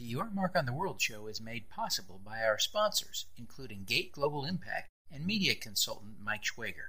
The 0.00 0.06
Your 0.06 0.30
Mark 0.30 0.56
on 0.56 0.64
the 0.64 0.72
World 0.72 0.98
show 0.98 1.26
is 1.26 1.42
made 1.42 1.68
possible 1.68 2.18
by 2.24 2.40
our 2.40 2.58
sponsors, 2.58 3.26
including 3.36 3.84
Gate 3.84 4.12
Global 4.12 4.46
Impact 4.46 4.88
and 5.12 5.26
media 5.26 5.54
consultant 5.54 6.14
Mike 6.18 6.42
Schwager. 6.42 6.88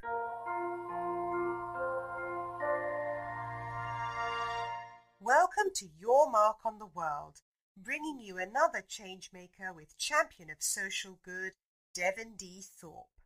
Welcome 5.19 5.71
to 5.75 5.89
Your 5.99 6.31
Mark 6.31 6.59
on 6.63 6.79
the 6.79 6.85
World, 6.85 7.41
bringing 7.75 8.21
you 8.21 8.37
another 8.37 8.81
changemaker 8.81 9.75
with 9.75 9.97
champion 9.97 10.49
of 10.49 10.63
social 10.63 11.19
good, 11.21 11.51
Devin 11.93 12.35
D. 12.37 12.63
Thorpe. 12.63 13.20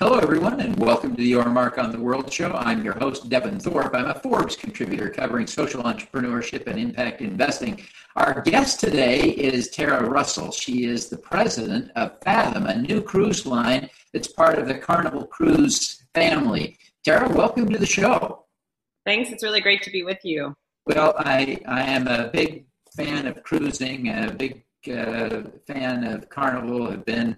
Hello, 0.00 0.16
everyone, 0.16 0.60
and 0.60 0.78
welcome 0.78 1.10
to 1.10 1.16
the 1.16 1.26
Your 1.26 1.46
Mark 1.46 1.76
on 1.76 1.90
the 1.90 1.98
World 1.98 2.32
show. 2.32 2.52
I'm 2.52 2.84
your 2.84 2.96
host, 3.00 3.28
Devin 3.28 3.58
Thorpe. 3.58 3.96
I'm 3.96 4.06
a 4.06 4.14
Forbes 4.14 4.54
contributor 4.54 5.10
covering 5.10 5.48
social 5.48 5.82
entrepreneurship 5.82 6.68
and 6.68 6.78
impact 6.78 7.20
investing. 7.20 7.82
Our 8.14 8.40
guest 8.42 8.78
today 8.78 9.30
is 9.30 9.70
Tara 9.70 10.08
Russell. 10.08 10.52
She 10.52 10.84
is 10.84 11.08
the 11.08 11.18
president 11.18 11.90
of 11.96 12.12
Fathom, 12.22 12.66
a 12.66 12.80
new 12.80 13.02
cruise 13.02 13.44
line 13.44 13.90
that's 14.12 14.28
part 14.28 14.56
of 14.60 14.68
the 14.68 14.78
Carnival 14.78 15.26
Cruise 15.26 16.04
family. 16.14 16.78
Tara, 17.04 17.28
welcome 17.28 17.68
to 17.68 17.78
the 17.78 17.84
show. 17.84 18.44
Thanks. 19.04 19.32
It's 19.32 19.42
really 19.42 19.60
great 19.60 19.82
to 19.82 19.90
be 19.90 20.04
with 20.04 20.24
you. 20.24 20.54
Well, 20.86 21.14
I, 21.18 21.58
I 21.66 21.82
am 21.82 22.06
a 22.06 22.28
big 22.28 22.66
fan 22.96 23.26
of 23.26 23.42
cruising, 23.42 24.10
a 24.10 24.30
big 24.30 24.62
uh, 24.96 25.42
fan 25.66 26.04
of 26.04 26.28
Carnival. 26.28 26.86
I've 26.86 27.04
been 27.04 27.36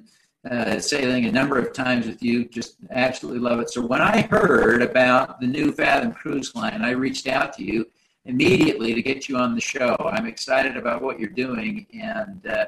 uh, 0.49 0.79
sailing 0.79 1.27
a 1.27 1.33
number 1.33 1.59
of 1.59 1.73
times 1.73 2.07
with 2.07 2.23
you. 2.23 2.45
Just 2.47 2.77
absolutely 2.91 3.41
love 3.41 3.61
it. 3.61 3.71
So 3.71 3.85
when 3.85 4.01
I 4.01 4.23
heard 4.23 4.83
about 4.83 5.41
the 5.41 5.47
new 5.47 5.73
Fathom 5.73 6.13
Cruise 6.13 6.55
Line, 6.55 6.83
I 6.83 6.91
reached 6.91 7.27
out 7.27 7.53
to 7.55 7.65
you 7.65 7.87
immediately 8.25 8.95
to 8.95 9.03
get 9.03 9.29
you 9.29 9.37
on 9.37 9.55
the 9.55 9.61
show. 9.61 9.97
I'm 10.13 10.27
excited 10.27 10.77
about 10.77 11.03
what 11.03 11.19
you're 11.19 11.31
doing, 11.31 11.87
and 11.93 12.47
uh, 12.47 12.67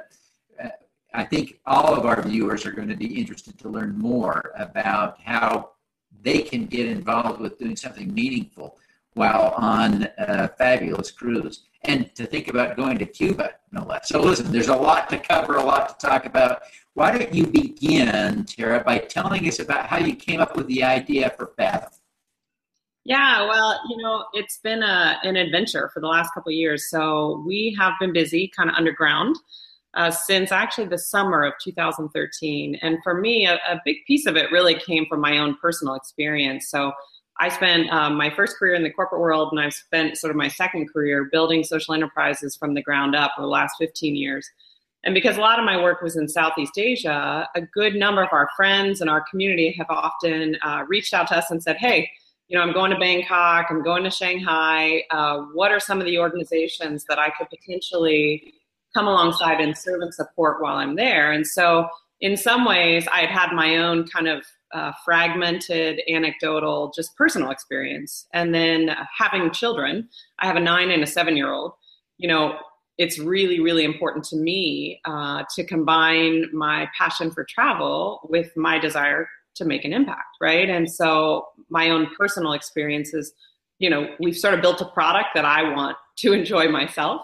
I 1.15 1.25
think 1.25 1.61
all 1.67 1.95
of 1.95 2.07
our 2.07 2.23
viewers 2.23 2.65
are 2.65 2.73
going 2.73 2.89
to 2.89 2.97
be 2.97 3.19
interested 3.19 3.59
to 3.59 3.69
learn 3.69 3.99
more 3.99 4.53
about 4.57 5.21
how 5.21 5.71
they 6.23 6.41
can 6.43 6.67
get 6.67 6.87
involved 6.87 7.41
with 7.41 7.59
doing 7.59 7.77
something 7.77 8.13
meaningful 8.15 8.79
while 9.15 9.55
on 9.57 10.09
a 10.19 10.49
fabulous 10.49 11.11
cruise 11.11 11.65
and 11.85 12.15
to 12.15 12.27
think 12.27 12.49
about 12.49 12.77
going 12.77 12.99
to 12.99 13.07
Cuba, 13.07 13.51
no 13.73 13.85
less. 13.85 14.09
So, 14.09 14.21
listen, 14.21 14.53
there's 14.53 14.69
a 14.69 14.77
lot 14.77 15.11
to 15.11 15.19
cover, 15.19 15.57
a 15.57 15.63
lot 15.63 15.99
to 15.99 16.07
talk 16.07 16.27
about. 16.27 16.63
Why 16.95 17.17
don't 17.17 17.35
you 17.35 17.47
begin, 17.47 18.45
Tara, 18.45 18.85
by 18.85 18.99
telling 18.99 19.47
us 19.49 19.59
about 19.59 19.87
how 19.87 19.99
you 19.99 20.15
came 20.15 20.41
up 20.41 20.57
with 20.57 20.67
the 20.67 20.85
idea 20.85 21.31
for 21.37 21.53
Fathom? 21.57 21.91
Yeah, 23.05 23.49
well, 23.49 23.81
you 23.89 23.97
know, 23.97 24.27
it's 24.33 24.59
been 24.59 24.83
a, 24.83 25.19
an 25.25 25.37
adventure 25.37 25.91
for 25.93 26.01
the 26.01 26.07
last 26.07 26.33
couple 26.35 26.51
of 26.51 26.55
years. 26.55 26.89
So 26.89 27.43
we 27.45 27.77
have 27.79 27.95
been 27.99 28.13
busy 28.13 28.51
kind 28.55 28.71
of 28.71 28.77
underground 28.77 29.37
uh, 29.95 30.11
since 30.11 30.53
actually 30.53 30.87
the 30.87 30.99
summer 30.99 31.43
of 31.43 31.55
2013. 31.63 32.79
And 32.81 32.99
for 33.03 33.21
me, 33.21 33.47
a, 33.47 33.55
a, 33.55 33.81
big 33.85 33.97
piece 34.07 34.27
of 34.27 34.37
it 34.37 34.51
really 34.53 34.75
came 34.75 35.07
from 35.07 35.21
my 35.21 35.39
own 35.39 35.57
personal 35.61 35.95
experience. 35.95 36.71
So 36.71 36.93
I 37.41 37.49
spent 37.49 37.91
um, 37.91 38.17
my 38.17 38.31
first 38.31 38.57
career 38.57 38.75
in 38.75 38.83
the 38.83 38.91
corporate 38.91 39.21
world, 39.21 39.49
and 39.53 39.61
I've 39.61 39.73
spent 39.73 40.19
sort 40.19 40.31
of 40.31 40.37
my 40.37 40.49
second 40.49 40.93
career 40.93 41.29
building 41.33 41.65
social 41.65 41.95
enterprises 41.95 42.57
from 42.57 42.75
the 42.75 42.83
ground 42.83 43.15
up 43.15 43.33
for 43.35 43.43
the 43.43 43.49
last 43.49 43.75
15 43.79 44.15
years. 44.15 44.49
And 45.05 45.15
because 45.15 45.37
a 45.37 45.41
lot 45.41 45.59
of 45.59 45.65
my 45.65 45.83
work 45.83 46.01
was 46.01 46.17
in 46.17 46.29
Southeast 46.29 46.79
Asia, 46.79 47.49
a 47.55 47.61
good 47.61 47.95
number 47.95 48.23
of 48.23 48.29
our 48.33 48.49
friends 48.57 49.01
and 49.01 49.11
our 49.11 49.25
community 49.29 49.75
have 49.79 49.89
often 49.89 50.57
uh, 50.63 50.85
reached 50.87 51.13
out 51.13 51.27
to 51.29 51.37
us 51.37 51.51
and 51.51 51.63
said, 51.63 51.77
hey, 51.77 52.09
you 52.49 52.57
know, 52.57 52.63
I'm 52.63 52.73
going 52.73 52.91
to 52.91 52.99
Bangkok, 52.99 53.67
I'm 53.71 53.83
going 53.83 54.05
to 54.05 54.11
Shanghai. 54.11 55.03
Uh, 55.11 55.41
what 55.55 55.73
are 55.73 55.81
some 55.81 55.99
of 56.01 56.07
the 56.07 56.19
organizations 56.19 57.05
that 57.09 57.19
I 57.19 57.31
could 57.31 57.49
potentially 57.49 58.53
come 58.95 59.09
alongside 59.09 59.61
and 59.61 59.77
serve 59.77 60.03
and 60.03 60.15
support 60.15 60.63
while 60.63 60.77
I'm 60.77 60.95
there? 60.95 61.33
And 61.33 61.47
so, 61.47 61.89
in 62.21 62.37
some 62.37 62.65
ways, 62.65 63.09
I 63.13 63.23
had 63.23 63.31
had 63.31 63.53
my 63.53 63.79
own 63.79 64.07
kind 64.07 64.29
of 64.29 64.45
uh, 64.73 64.93
fragmented, 65.05 66.01
anecdotal, 66.09 66.93
just 66.95 67.17
personal 67.17 67.51
experience. 67.51 68.27
And 68.33 68.55
then 68.55 68.91
uh, 68.91 69.05
having 69.17 69.51
children, 69.51 70.09
I 70.39 70.47
have 70.47 70.57
a 70.57 70.61
nine 70.61 70.91
and 70.91 71.03
a 71.03 71.07
seven 71.07 71.37
year 71.37 71.53
old. 71.53 71.73
You 72.19 72.29
know, 72.29 72.59
it's 72.99 73.19
really, 73.19 73.61
really 73.61 73.85
important 73.85 74.25
to 74.27 74.37
me 74.37 75.01
uh, 75.05 75.45
to 75.55 75.65
combine 75.65 76.47
my 76.53 76.89
passion 76.97 77.31
for 77.31 77.45
travel 77.45 78.21
with 78.31 78.51
my 78.57 78.79
desire 78.79 79.29
to 79.55 79.65
make 79.65 79.85
an 79.85 79.93
impact, 79.93 80.37
right? 80.41 80.69
And 80.69 80.91
so 80.91 81.47
my 81.69 81.91
own 81.91 82.09
personal 82.19 82.53
experiences, 82.53 83.33
you 83.79 83.91
know, 83.91 84.09
we've 84.21 84.37
sort 84.37 84.55
of 84.55 84.63
built 84.63 84.81
a 84.81 84.87
product 84.87 85.29
that 85.35 85.45
I 85.45 85.75
want 85.75 85.97
to 86.19 86.33
enjoy 86.39 86.69
myself. 86.69 87.23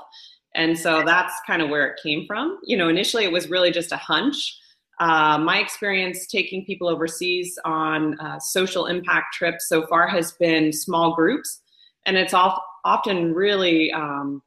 And 0.55 0.79
so 0.79 1.03
that's 1.05 1.35
kind 1.47 1.63
of 1.63 1.69
where 1.69 1.87
it 1.87 2.01
came 2.03 2.27
from. 2.27 2.59
You 2.65 2.77
know, 2.77 2.89
initially 2.89 3.25
it 3.25 3.33
was 3.33 3.49
really 3.49 3.71
just 3.71 3.93
a 3.93 3.97
hunch. 3.97 4.59
Uh, 5.01 5.39
my 5.39 5.59
experience 5.59 6.27
taking 6.27 6.65
people 6.65 6.89
overseas 6.89 7.59
on 7.65 8.19
uh, 8.19 8.39
social 8.41 8.87
impact 8.87 9.35
trips 9.35 9.69
so 9.69 9.87
far 9.87 10.09
has 10.09 10.33
been 10.33 10.73
small 10.73 11.15
groups, 11.15 11.61
and 12.07 12.17
it's 12.17 12.35
all, 12.35 12.61
often 12.85 13.33
really 13.33 13.93
um, 13.93 14.43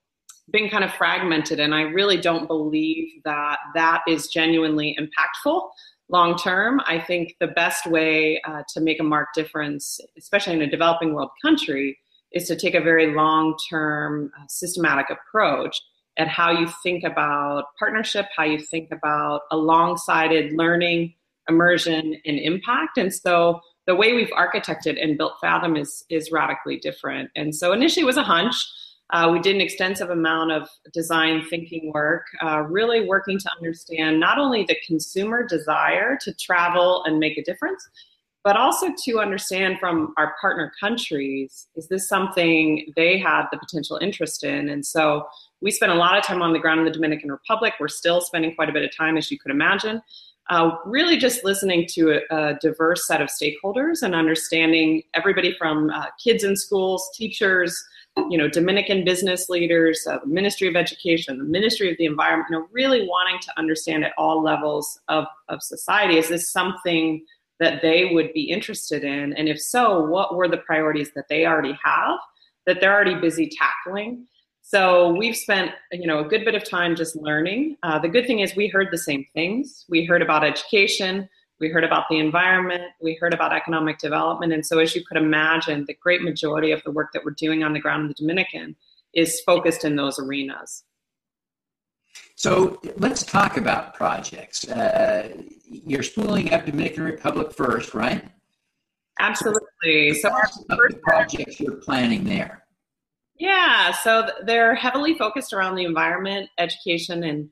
been 0.52 0.70
kind 0.70 0.84
of 0.84 0.94
fragmented. 0.94 1.60
And 1.60 1.74
I 1.74 1.82
really 1.82 2.18
don't 2.18 2.48
believe 2.48 3.22
that 3.24 3.60
that 3.76 4.02
is 4.08 4.28
genuinely 4.28 4.98
impactful 5.00 5.70
long 6.10 6.38
term. 6.38 6.82
I 6.86 7.00
think 7.00 7.36
the 7.40 7.48
best 7.48 7.88
way 7.88 8.42
uh, 8.46 8.64
to 8.74 8.82
make 8.82 9.00
a 9.00 9.04
marked 9.04 9.36
difference, 9.36 10.00
especially 10.18 10.54
in 10.54 10.62
a 10.62 10.70
developing 10.70 11.14
world 11.14 11.32
country, 11.42 11.98
is 12.34 12.48
to 12.48 12.56
take 12.56 12.76
a 12.76 12.82
very 12.82 13.14
long 13.14 13.56
term, 13.70 14.32
uh, 14.38 14.44
systematic 14.48 15.08
approach 15.10 15.80
at 16.18 16.28
how 16.28 16.52
you 16.52 16.68
think 16.84 17.04
about 17.04 17.66
partnership, 17.80 18.28
how 18.36 18.44
you 18.44 18.60
think 18.60 18.90
about 18.92 19.42
alongside 19.52 20.32
learning, 20.54 21.14
immersion, 21.50 22.16
and 22.26 22.40
impact. 22.40 22.98
And 22.98 23.14
so 23.14 23.62
the 23.88 23.96
way 23.96 24.14
we've 24.14 24.30
architected 24.30 25.02
and 25.02 25.18
built 25.18 25.34
Fathom 25.42 25.76
is 25.76 26.04
is 26.10 26.32
radically 26.32 26.78
different. 26.78 27.30
And 27.36 27.56
so 27.56 27.74
initially 27.74 28.04
it 28.04 28.06
was 28.06 28.18
a 28.18 28.24
hunch. 28.24 28.56
Uh, 29.12 29.30
we 29.32 29.40
did 29.42 29.56
an 29.56 29.62
extensive 29.62 30.10
amount 30.10 30.54
of 30.54 30.70
design 30.94 31.44
thinking 31.50 31.92
work, 31.94 32.24
uh, 32.42 32.62
really 32.62 33.06
working 33.06 33.38
to 33.38 33.50
understand 33.58 34.22
not 34.22 34.38
only 34.38 34.64
the 34.64 34.78
consumer 34.88 35.46
desire 35.46 36.18
to 36.22 36.34
travel 36.36 37.04
and 37.04 37.20
make 37.20 37.38
a 37.38 37.44
difference, 37.44 37.86
but 38.44 38.58
also 38.58 38.88
to 39.06 39.20
understand 39.20 39.78
from 39.80 40.14
our 40.18 40.36
partner 40.42 40.72
countries 40.80 41.68
is 41.76 41.88
this 41.88 42.08
something 42.08 42.92
they 42.96 43.18
had 43.18 43.44
the 43.52 43.58
potential 43.58 43.98
interest 44.02 44.44
in? 44.44 44.70
And 44.70 44.86
so 44.86 45.28
we 45.62 45.72
spent 45.72 45.92
a 45.92 45.96
lot 45.96 46.18
of 46.18 46.24
time 46.24 46.42
on 46.42 46.54
the 46.54 46.60
ground 46.60 46.80
in 46.80 46.86
the 46.86 46.92
Dominican 46.92 47.32
Republic. 47.32 47.74
We're 47.80 47.88
still 47.88 48.22
spending 48.22 48.56
quite 48.56 48.70
a 48.70 48.74
bit 48.74 48.84
of 48.84 48.96
time, 48.96 49.18
as 49.18 49.30
you 49.30 49.38
could 49.38 49.52
imagine. 49.52 50.02
Uh, 50.50 50.72
really 50.86 51.18
just 51.18 51.46
listening 51.46 51.88
to 51.88 52.12
a, 52.12 52.36
a, 52.36 52.58
diverse 52.60 53.08
set 53.08 53.22
of 53.22 53.30
stakeholders 53.30 54.02
and 54.02 54.16
understanding 54.16 55.02
everybody 55.14 55.56
from 55.58 55.90
uh, 55.92 56.08
kids 56.22 56.44
in 56.44 56.58
schools, 56.58 57.10
teachers, 57.16 57.82
you 58.30 58.38
know, 58.38 58.50
Dominican 58.50 59.06
business 59.06 59.48
leaders, 59.48 60.06
uh, 60.10 60.18
the 60.20 60.28
Ministry 60.28 60.68
of 60.68 60.76
Education, 60.76 61.38
the 61.38 61.46
Ministry 61.46 61.90
of 61.92 61.98
the 61.98 62.06
Environment, 62.06 62.48
you 62.50 62.60
know, 62.60 62.68
really 62.72 63.08
wanting 63.08 63.40
to 63.40 63.58
understand 63.58 64.04
at 64.04 64.12
all 64.18 64.44
levels 64.44 65.00
of, 65.08 65.26
of 65.48 65.62
society, 65.64 66.18
is 66.18 66.28
this 66.28 66.52
something 66.52 67.24
that 67.62 67.82
they 67.82 68.10
would 68.12 68.34
be 68.34 68.50
interested 68.50 69.06
in? 69.06 69.34
And 69.34 69.48
if 69.48 69.62
so, 69.62 70.04
what 70.04 70.36
were 70.36 70.50
the 70.50 70.58
priorities 70.58 71.12
that 71.16 71.30
they 71.30 71.46
already 71.46 71.78
have 71.82 72.20
that 72.66 72.82
they're 72.82 72.94
already 72.94 73.16
busy 73.16 73.50
tackling? 73.50 74.28
So 74.62 75.14
we've 75.14 75.36
spent, 75.36 75.72
you 75.92 76.08
know, 76.08 76.20
a 76.20 76.28
good 76.28 76.44
bit 76.44 76.56
of 76.56 76.68
time 76.68 76.96
just 76.96 77.16
learning. 77.16 77.78
Uh, 77.84 78.00
the 78.00 78.10
good 78.10 78.28
thing 78.28 78.40
is 78.40 78.56
we 78.56 78.68
heard 78.68 78.90
the 78.92 78.98
same 78.98 79.26
things. 79.34 79.86
We 79.90 80.06
heard 80.06 80.22
about 80.22 80.44
education, 80.44 81.30
we 81.60 81.70
heard 81.70 81.84
about 81.84 82.06
the 82.10 82.20
environment, 82.20 82.84
we 83.02 83.16
heard 83.16 83.34
about 83.34 83.54
economic 83.54 84.00
development, 84.00 84.54
and 84.54 84.66
so 84.66 84.80
as 84.80 84.96
you 84.96 85.04
could 85.06 85.18
imagine, 85.18 85.86
the 85.86 85.94
great 86.02 86.24
majority 86.24 86.72
of 86.72 86.82
the 86.84 86.92
work 86.92 87.12
that 87.14 87.24
we're 87.24 87.32
doing 87.32 87.64
on 87.64 87.74
the 87.74 87.80
ground 87.80 88.02
in 88.04 88.08
the 88.08 88.14
Dominican 88.16 88.76
is 89.14 89.42
focused 89.42 89.86
in 89.86 89.96
those 89.96 90.18
arenas. 90.18 90.84
So 92.42 92.82
let's 92.98 93.22
talk 93.22 93.58
about 93.58 93.94
projects. 93.94 94.68
Uh, 94.68 95.30
you're 95.64 96.02
spooling 96.02 96.52
up 96.52 96.66
Dominican 96.66 97.04
Republic 97.04 97.54
first, 97.54 97.94
right? 97.94 98.26
Absolutely. 99.20 100.16
So 100.16 100.32
our 100.32 100.50
first 100.68 101.00
projects 101.04 101.60
you're 101.60 101.76
planning 101.76 102.24
there. 102.24 102.64
Yeah, 103.38 103.92
so 103.92 104.28
they're 104.44 104.74
heavily 104.74 105.14
focused 105.14 105.54
around 105.54 105.76
the 105.76 105.86
environment, 105.86 106.50
education, 106.58 107.24
and 107.26 107.48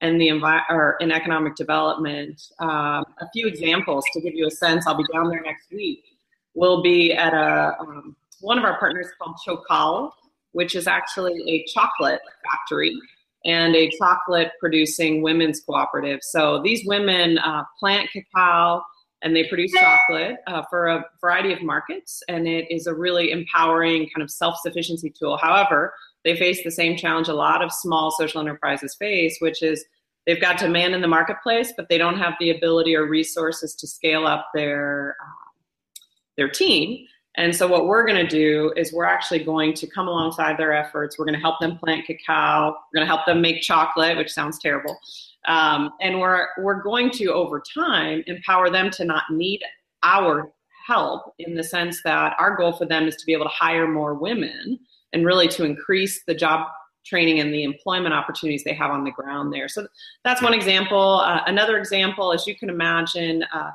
and 0.00 0.20
the 0.20 0.30
envi- 0.30 0.64
or 0.68 0.96
in 0.98 1.12
economic 1.12 1.54
development. 1.54 2.42
Um, 2.58 3.04
a 3.20 3.30
few 3.32 3.46
examples 3.46 4.04
to 4.12 4.20
give 4.20 4.34
you 4.34 4.48
a 4.48 4.50
sense. 4.50 4.88
I'll 4.88 4.96
be 4.96 5.04
down 5.12 5.28
there 5.28 5.42
next 5.42 5.70
week. 5.70 6.02
We'll 6.54 6.82
be 6.82 7.12
at 7.12 7.32
a 7.32 7.76
um, 7.78 8.16
one 8.40 8.58
of 8.58 8.64
our 8.64 8.76
partners 8.80 9.06
called 9.20 9.36
Chocal, 9.46 10.10
which 10.50 10.74
is 10.74 10.88
actually 10.88 11.48
a 11.48 11.64
chocolate 11.72 12.22
factory 12.42 12.98
and 13.44 13.74
a 13.74 13.90
chocolate 13.98 14.52
producing 14.60 15.22
women's 15.22 15.60
cooperative. 15.60 16.20
So 16.22 16.62
these 16.62 16.86
women 16.86 17.38
uh, 17.38 17.64
plant 17.78 18.10
cacao 18.12 18.82
and 19.22 19.36
they 19.36 19.44
produce 19.44 19.72
chocolate 19.72 20.36
uh, 20.48 20.62
for 20.68 20.88
a 20.88 21.04
variety 21.20 21.52
of 21.52 21.62
markets, 21.62 22.22
and 22.28 22.48
it 22.48 22.66
is 22.70 22.88
a 22.88 22.94
really 22.94 23.30
empowering 23.30 24.08
kind 24.14 24.22
of 24.22 24.30
self-sufficiency 24.30 25.12
tool. 25.16 25.36
However, 25.36 25.94
they 26.24 26.36
face 26.36 26.62
the 26.64 26.70
same 26.70 26.96
challenge 26.96 27.28
a 27.28 27.34
lot 27.34 27.62
of 27.62 27.72
small 27.72 28.10
social 28.10 28.40
enterprises 28.40 28.96
face, 28.98 29.36
which 29.38 29.62
is 29.62 29.84
they've 30.26 30.40
got 30.40 30.58
demand 30.58 30.94
in 30.94 31.02
the 31.02 31.08
marketplace, 31.08 31.72
but 31.76 31.88
they 31.88 31.98
don't 31.98 32.18
have 32.18 32.34
the 32.40 32.50
ability 32.50 32.96
or 32.96 33.06
resources 33.06 33.74
to 33.76 33.86
scale 33.86 34.26
up 34.26 34.48
their 34.54 35.16
uh, 35.22 35.48
their 36.36 36.48
team. 36.48 37.06
And 37.36 37.54
so 37.54 37.66
what 37.66 37.86
we're 37.86 38.06
going 38.06 38.22
to 38.24 38.28
do 38.28 38.72
is 38.76 38.92
we're 38.92 39.04
actually 39.04 39.42
going 39.42 39.72
to 39.74 39.86
come 39.86 40.06
alongside 40.06 40.58
their 40.58 40.74
efforts. 40.74 41.18
We're 41.18 41.24
going 41.24 41.34
to 41.34 41.40
help 41.40 41.60
them 41.60 41.78
plant 41.78 42.06
cacao. 42.06 42.74
We're 42.92 42.98
going 42.98 43.08
to 43.08 43.14
help 43.14 43.24
them 43.26 43.40
make 43.40 43.62
chocolate, 43.62 44.18
which 44.18 44.30
sounds 44.30 44.58
terrible. 44.58 44.98
Um, 45.48 45.90
and 46.00 46.20
we're 46.20 46.48
we're 46.58 46.82
going 46.82 47.10
to 47.12 47.32
over 47.32 47.62
time 47.74 48.22
empower 48.26 48.70
them 48.70 48.90
to 48.90 49.04
not 49.04 49.24
need 49.30 49.60
our 50.02 50.52
help 50.86 51.34
in 51.38 51.54
the 51.54 51.64
sense 51.64 52.02
that 52.04 52.34
our 52.38 52.56
goal 52.56 52.72
for 52.72 52.84
them 52.84 53.06
is 53.06 53.16
to 53.16 53.26
be 53.26 53.32
able 53.32 53.44
to 53.44 53.50
hire 53.50 53.88
more 53.88 54.14
women 54.14 54.78
and 55.12 55.24
really 55.24 55.48
to 55.48 55.64
increase 55.64 56.22
the 56.26 56.34
job 56.34 56.66
training 57.04 57.40
and 57.40 57.52
the 57.52 57.64
employment 57.64 58.14
opportunities 58.14 58.62
they 58.64 58.74
have 58.74 58.90
on 58.90 59.04
the 59.04 59.10
ground 59.10 59.52
there. 59.52 59.68
So 59.68 59.86
that's 60.24 60.42
one 60.42 60.54
example. 60.54 61.20
Uh, 61.24 61.40
another 61.46 61.78
example, 61.78 62.32
as 62.32 62.46
you 62.46 62.56
can 62.56 62.70
imagine, 62.70 63.44
uh, 63.52 63.70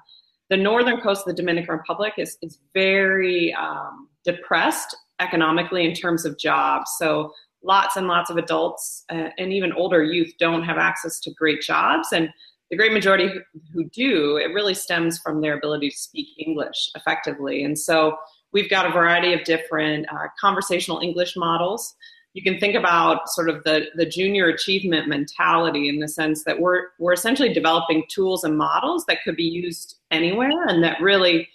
the 0.50 0.58
northern 0.58 1.00
coast 1.02 1.28
of 1.28 1.36
the 1.36 1.42
Dominican 1.42 1.76
Republic 1.76 2.14
is, 2.18 2.38
is 2.42 2.60
very 2.74 3.54
um, 3.54 4.08
depressed 4.24 4.96
economically 5.20 5.86
in 5.86 5.94
terms 5.94 6.26
of 6.26 6.38
jobs. 6.38 6.92
So 6.98 7.32
lots 7.64 7.96
and 7.96 8.08
lots 8.08 8.30
of 8.30 8.38
adults 8.38 9.04
uh, 9.12 9.30
and 9.38 9.52
even 9.52 9.74
older 9.74 10.04
youth 10.04 10.34
don't 10.40 10.64
have 10.64 10.78
access 10.78 11.20
to 11.22 11.34
great 11.34 11.62
jobs. 11.62 12.10
And 12.14 12.30
the 12.70 12.78
great 12.78 12.94
majority 12.94 13.30
who 13.74 13.90
do, 13.90 14.38
it 14.38 14.54
really 14.54 14.74
stems 14.74 15.20
from 15.20 15.42
their 15.42 15.58
ability 15.58 15.90
to 15.90 15.98
speak 15.98 16.28
English 16.38 16.90
effectively. 16.96 17.64
And 17.64 17.78
so 17.78 18.18
we've 18.52 18.70
got 18.70 18.86
a 18.86 18.92
variety 18.92 19.34
of 19.34 19.44
different 19.44 20.06
uh, 20.12 20.28
conversational 20.40 21.00
English 21.00 21.36
models 21.36 21.96
you 22.34 22.44
can 22.44 22.60
think 22.60 22.76
about 22.76 23.30
sort 23.30 23.50
of 23.50 23.64
the, 23.64 23.86
the 23.96 24.06
junior 24.06 24.48
achievement 24.48 25.08
mentality 25.08 25.90
in 25.90 26.00
the 26.00 26.08
sense 26.08 26.44
that 26.44 26.60
we're, 26.60 26.90
we're 27.00 27.14
essentially 27.14 27.52
developing 27.52 28.04
tools 28.10 28.44
and 28.44 28.58
models 28.58 29.06
that 29.08 29.24
could 29.24 29.36
be 29.36 29.44
used 29.44 29.98
anywhere 30.12 30.68
and 30.68 30.84
that 30.84 31.02
really 31.02 31.48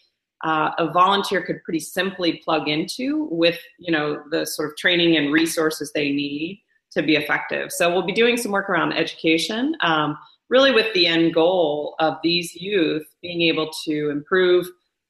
uh, 0.43 0.71
a 0.79 0.91
volunteer 0.91 1.43
could 1.43 1.63
pretty 1.63 1.79
simply 1.79 2.41
plug 2.45 2.69
into 2.69 3.29
with 3.31 3.59
you 3.79 3.93
know 3.93 4.23
the 4.31 4.45
sort 4.45 4.71
of 4.71 4.77
training 4.77 5.17
and 5.17 5.33
resources 5.33 5.93
they 5.93 6.11
need 6.11 6.61
to 6.91 7.03
be 7.03 7.17
effective. 7.17 7.73
So 7.73 7.91
we'll 7.91 8.05
be 8.05 8.13
doing 8.13 8.37
some 8.37 8.53
work 8.53 8.69
around 8.69 8.93
education 8.93 9.77
um, 9.81 10.19
really 10.51 10.73
with 10.73 10.93
the 10.93 11.07
end 11.07 11.33
goal 11.33 11.95
of 12.01 12.17
these 12.23 12.55
youth 12.55 13.07
being 13.23 13.41
able 13.43 13.71
to 13.85 14.11
improve 14.11 14.67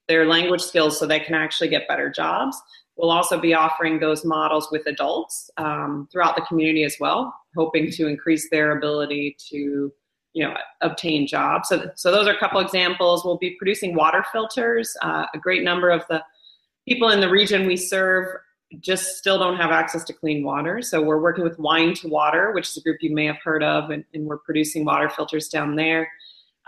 their 0.07 0.27
language 0.27 0.61
skills 0.61 0.99
so 0.99 1.07
they 1.07 1.19
can 1.19 1.35
actually 1.35 1.69
get 1.69 1.89
better 1.89 2.11
jobs 2.11 2.61
We'll 2.97 3.11
also 3.11 3.41
be 3.41 3.55
offering 3.55 4.01
those 4.01 4.25
models 4.25 4.69
with 4.71 4.87
adults 4.87 5.51
um, 5.57 6.09
throughout 6.13 6.37
the 6.37 6.43
community 6.43 6.85
as 6.85 6.97
well, 7.01 7.35
hoping 7.57 7.91
to 7.93 8.07
increase 8.07 8.51
their 8.51 8.77
ability 8.77 9.37
to 9.51 9.93
you 10.35 10.45
know 10.47 10.55
obtain 10.81 11.27
jobs. 11.27 11.69
So, 11.69 11.91
so 11.95 12.11
those 12.11 12.27
are 12.27 12.35
a 12.35 12.39
couple 12.39 12.61
examples. 12.61 13.25
We'll 13.25 13.39
be 13.39 13.57
producing 13.59 13.95
water 13.95 14.25
filters. 14.33 14.95
Uh, 15.03 15.27
a 15.35 15.39
great 15.39 15.63
number 15.63 15.91
of 15.91 16.03
the 16.09 16.23
people 16.87 17.11
in 17.11 17.21
the 17.21 17.31
region 17.31 17.67
we 17.67 17.77
serve 17.77 18.27
just 18.81 19.19
still 19.19 19.39
don't 19.39 19.57
have 19.57 19.71
access 19.71 20.03
to 20.05 20.13
clean 20.15 20.43
water. 20.43 20.81
So 20.81 21.03
we're 21.03 21.21
working 21.21 21.45
with 21.45 21.59
wine 21.59 21.95
to 21.95 22.09
water 22.09 22.53
which 22.53 22.69
is 22.69 22.77
a 22.77 22.81
group 22.81 22.99
you 23.01 23.15
may 23.15 23.27
have 23.27 23.39
heard 23.45 23.63
of 23.63 23.91
and, 23.91 24.05
and 24.15 24.27
we're 24.27 24.39
producing 24.39 24.85
water 24.85 25.09
filters 25.11 25.49
down 25.49 25.77
there 25.77 26.11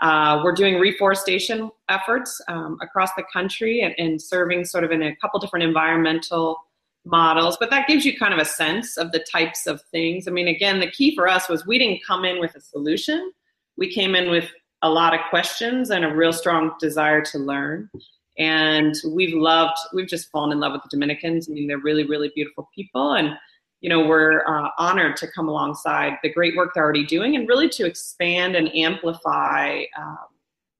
uh, 0.01 0.41
we're 0.43 0.53
doing 0.53 0.79
reforestation 0.79 1.71
efforts 1.89 2.41
um, 2.47 2.77
across 2.81 3.09
the 3.15 3.23
country 3.31 3.81
and, 3.81 3.95
and, 3.97 4.21
serving 4.21 4.65
sort 4.65 4.83
of 4.83 4.91
in 4.91 5.01
a 5.01 5.15
couple 5.17 5.39
different 5.39 5.63
environmental 5.63 6.57
models, 7.05 7.55
but 7.59 7.69
that 7.69 7.87
gives 7.87 8.03
you 8.03 8.17
kind 8.17 8.33
of 8.33 8.39
a 8.39 8.45
sense 8.45 8.97
of 8.97 9.11
the 9.11 9.23
types 9.31 9.67
of 9.67 9.81
things. 9.91 10.27
I 10.27 10.31
mean, 10.31 10.47
again, 10.47 10.79
the 10.79 10.91
key 10.91 11.15
for 11.15 11.27
us 11.27 11.47
was 11.47 11.65
we 11.65 11.77
didn't 11.77 12.03
come 12.05 12.25
in 12.25 12.39
with 12.39 12.55
a 12.55 12.61
solution. 12.61 13.31
We 13.77 13.93
came 13.93 14.15
in 14.15 14.29
with 14.29 14.49
a 14.81 14.89
lot 14.89 15.13
of 15.13 15.21
questions 15.29 15.91
and 15.91 16.03
a 16.03 16.13
real 16.13 16.33
strong 16.33 16.73
desire 16.79 17.21
to 17.21 17.37
learn. 17.37 17.89
And 18.37 18.95
we've 19.07 19.33
loved, 19.33 19.77
we've 19.93 20.07
just 20.07 20.29
fallen 20.29 20.51
in 20.51 20.59
love 20.59 20.73
with 20.73 20.81
the 20.83 20.89
Dominicans. 20.91 21.49
I 21.49 21.53
mean, 21.53 21.67
they're 21.67 21.77
really, 21.77 22.05
really 22.05 22.31
beautiful 22.35 22.69
people. 22.75 23.13
And 23.13 23.29
you 23.85 23.89
know, 23.89 24.03
we're 24.03 24.43
uh, 24.47 24.69
honored 24.79 25.15
to 25.15 25.27
come 25.27 25.47
alongside 25.47 26.13
the 26.23 26.29
great 26.33 26.57
work 26.57 26.71
they're 26.73 26.83
already 26.83 27.05
doing 27.05 27.35
and 27.35 27.47
really 27.47 27.69
to 27.69 27.85
expand 27.85 28.55
and 28.55 28.75
amplify 28.75 29.83
um, 29.95 30.25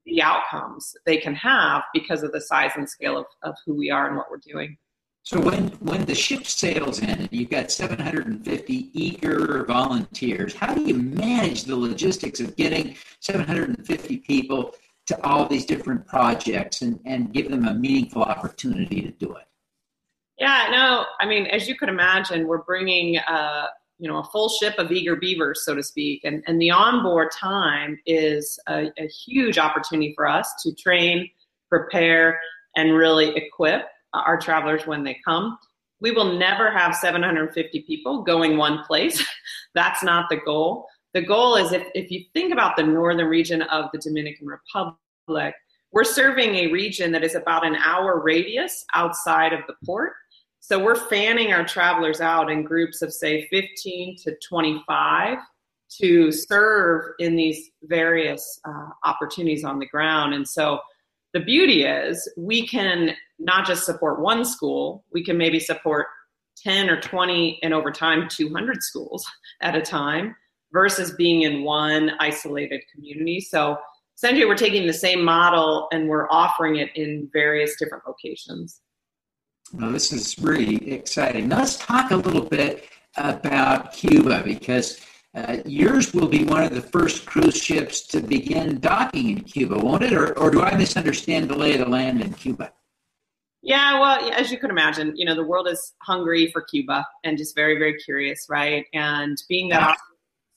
the 0.07 0.24
outcomes 0.24 0.96
they 1.06 1.18
can 1.18 1.36
have 1.36 1.84
because 1.94 2.24
of 2.24 2.31
the 2.31 2.42
size 2.42 2.72
and 2.78 2.90
scale 2.90 3.16
of, 3.16 3.28
of 3.44 3.54
who 3.63 3.75
we 3.75 3.92
are 3.92 4.07
and 4.07 4.18
what 4.18 4.31
we're 4.31 4.38
doing. 4.38 4.75
So 5.22 5.40
when, 5.40 5.68
when 5.81 6.04
the 6.06 6.16
ship 6.16 6.48
sails 6.48 6.98
in 6.98 7.12
and 7.12 7.30
you've 7.31 7.52
got 7.52 7.69
750 7.69 8.90
eager 9.00 9.66
volunteers, 9.66 10.56
how 10.56 10.74
do 10.74 10.81
you 10.81 10.96
manage 10.96 11.66
the 11.66 11.75
logistics 11.75 12.40
of 12.40 12.56
getting 12.56 12.96
750 13.19 14.18
people 14.18 14.74
to 15.06 15.24
all 15.24 15.48
these 15.48 15.68
different 15.68 16.07
projects 16.07 16.81
and, 16.81 17.00
and 17.06 17.31
give 17.31 17.52
them 17.52 17.68
a 17.68 17.74
meaningful 17.75 18.24
opportunity 18.24 19.04
to 19.04 19.12
do 19.12 19.36
it? 19.36 19.46
Yeah, 20.38 20.68
no, 20.72 21.06
I 21.20 21.26
mean, 21.26 21.46
as 21.48 21.68
you 21.68 21.76
could 21.76 21.90
imagine, 21.90 22.48
we're 22.48 22.64
bringing, 22.64 23.18
uh, 23.20 23.68
you 24.00 24.10
know, 24.10 24.18
a 24.18 24.24
full 24.26 24.50
ship 24.50 24.76
of 24.78 24.92
eager 24.92 25.16
beavers, 25.16 25.64
so 25.64 25.74
to 25.74 25.82
speak, 25.82 26.22
and 26.26 26.44
and 26.48 26.62
the 26.62 26.72
onboard 26.72 27.32
time 27.32 27.98
is 28.06 28.60
a, 28.68 28.92
a 28.98 29.08
huge 29.08 29.58
opportunity 29.58 30.14
for 30.16 30.28
us 30.28 30.54
to 30.64 30.76
train, 30.76 31.30
prepare, 31.70 32.40
and 32.76 32.94
really 32.94 33.36
equip 33.38 33.84
our 34.14 34.38
travelers 34.38 34.86
when 34.86 35.04
they 35.04 35.18
come. 35.26 35.58
We 36.02 36.12
will 36.12 36.38
never 36.38 36.72
have 36.72 36.96
750 36.96 37.81
people 37.84 38.24
going 38.24 38.58
one 38.58 38.84
place. 38.84 39.26
That's 39.76 40.04
not 40.04 40.30
the 40.30 40.38
goal. 40.38 40.88
The 41.14 41.22
goal 41.22 41.56
is 41.56 41.72
if, 41.72 41.88
if 41.96 42.12
you 42.12 42.26
think 42.34 42.52
about 42.52 42.76
the 42.76 42.84
northern 42.84 43.28
region 43.28 43.62
of 43.64 43.86
the 43.94 44.00
Dominican 44.00 44.48
Republic, 44.48 45.56
we're 45.92 46.04
serving 46.04 46.56
a 46.56 46.72
region 46.72 47.14
that 47.14 47.24
is 47.24 47.36
about 47.36 47.66
an 47.66 47.78
hour 47.78 48.22
radius 48.22 48.84
outside 48.94 49.54
of 49.54 49.62
the 49.68 49.76
port. 49.86 50.12
So 50.68 50.84
we're 50.84 50.96
fanning 50.96 51.54
our 51.54 51.64
travelers 51.64 52.22
out 52.22 52.50
in 52.50 52.64
groups 52.64 53.04
of, 53.04 53.14
say, 53.14 53.48
15 53.50 54.18
to 54.24 54.36
25 54.50 55.38
to 56.00 56.32
serve 56.32 57.12
in 57.20 57.36
these 57.36 57.70
various 57.84 58.60
uh, 58.68 58.88
opportunities 59.04 59.64
on 59.64 59.78
the 59.78 59.86
ground. 59.86 60.34
And 60.34 60.48
so 60.48 60.80
the 61.36 61.40
beauty 61.42 61.84
is 61.84 62.28
we 62.36 62.66
can 62.66 63.16
not 63.38 63.68
just 63.68 63.86
support 63.86 64.20
one 64.20 64.44
school, 64.44 65.06
we 65.14 65.24
can 65.24 65.38
maybe 65.38 65.60
support 65.60 66.08
10 66.64 66.90
or 66.90 67.00
20 67.00 67.60
and 67.62 67.72
over 67.72 67.92
time 67.92 68.28
200 68.28 68.81
schools 68.81 69.24
at 69.62 69.76
a 69.76 69.81
time 69.84 70.36
versus 70.74 71.12
being 71.12 71.44
in 71.44 71.64
one 71.64 72.10
isolated 72.19 72.81
community. 72.92 73.40
So 73.40 73.78
essentially, 74.18 74.48
we're 74.48 74.56
taking 74.56 74.88
the 74.88 74.94
same 74.94 75.24
model 75.24 75.90
and 75.92 76.10
we're 76.10 76.28
offering 76.31 76.78
it 76.78 76.90
in 76.95 77.30
various 77.31 77.76
different 77.78 78.06
locations. 78.07 78.81
Well, 79.78 79.92
this 79.92 80.14
is 80.14 80.40
really 80.40 80.94
exciting. 80.94 81.50
Now, 81.50 81.60
let's 81.60 81.78
talk 81.78 82.12
a 82.12 82.16
little 82.16 82.46
bit 82.46 82.88
about 83.18 83.92
Cuba 83.92 84.42
because 84.42 85.02
uh, 85.36 85.58
yours 85.66 86.14
will 86.14 86.30
be 86.30 86.46
one 86.46 86.64
of 86.64 86.74
the 86.74 86.82
first 86.82 87.26
cruise 87.26 87.58
ships 87.58 88.08
to 88.08 88.22
begin 88.22 88.80
docking 88.80 89.32
in 89.32 89.42
Cuba, 89.42 89.78
won't 89.78 90.04
it? 90.04 90.14
Or, 90.14 90.38
or 90.40 90.50
do 90.50 90.62
I 90.62 90.78
misunderstand 90.78 91.50
the 91.50 91.58
lay 91.58 91.74
of 91.74 91.80
the 91.80 91.90
land 91.90 92.22
in 92.22 92.32
Cuba? 92.34 92.72
Yeah, 93.62 94.00
well, 94.00 94.32
as 94.32 94.50
you 94.50 94.58
can 94.58 94.70
imagine, 94.70 95.12
you 95.18 95.26
know, 95.26 95.36
the 95.36 95.44
world 95.44 95.68
is 95.68 95.94
hungry 96.04 96.52
for 96.54 96.62
Cuba 96.62 97.06
and 97.26 97.38
just 97.38 97.54
very, 97.54 97.78
very 97.78 97.98
curious, 97.98 98.46
right? 98.48 98.86
And 98.94 99.38
being 99.50 99.68
that 99.70 99.90
yeah. 99.90 99.96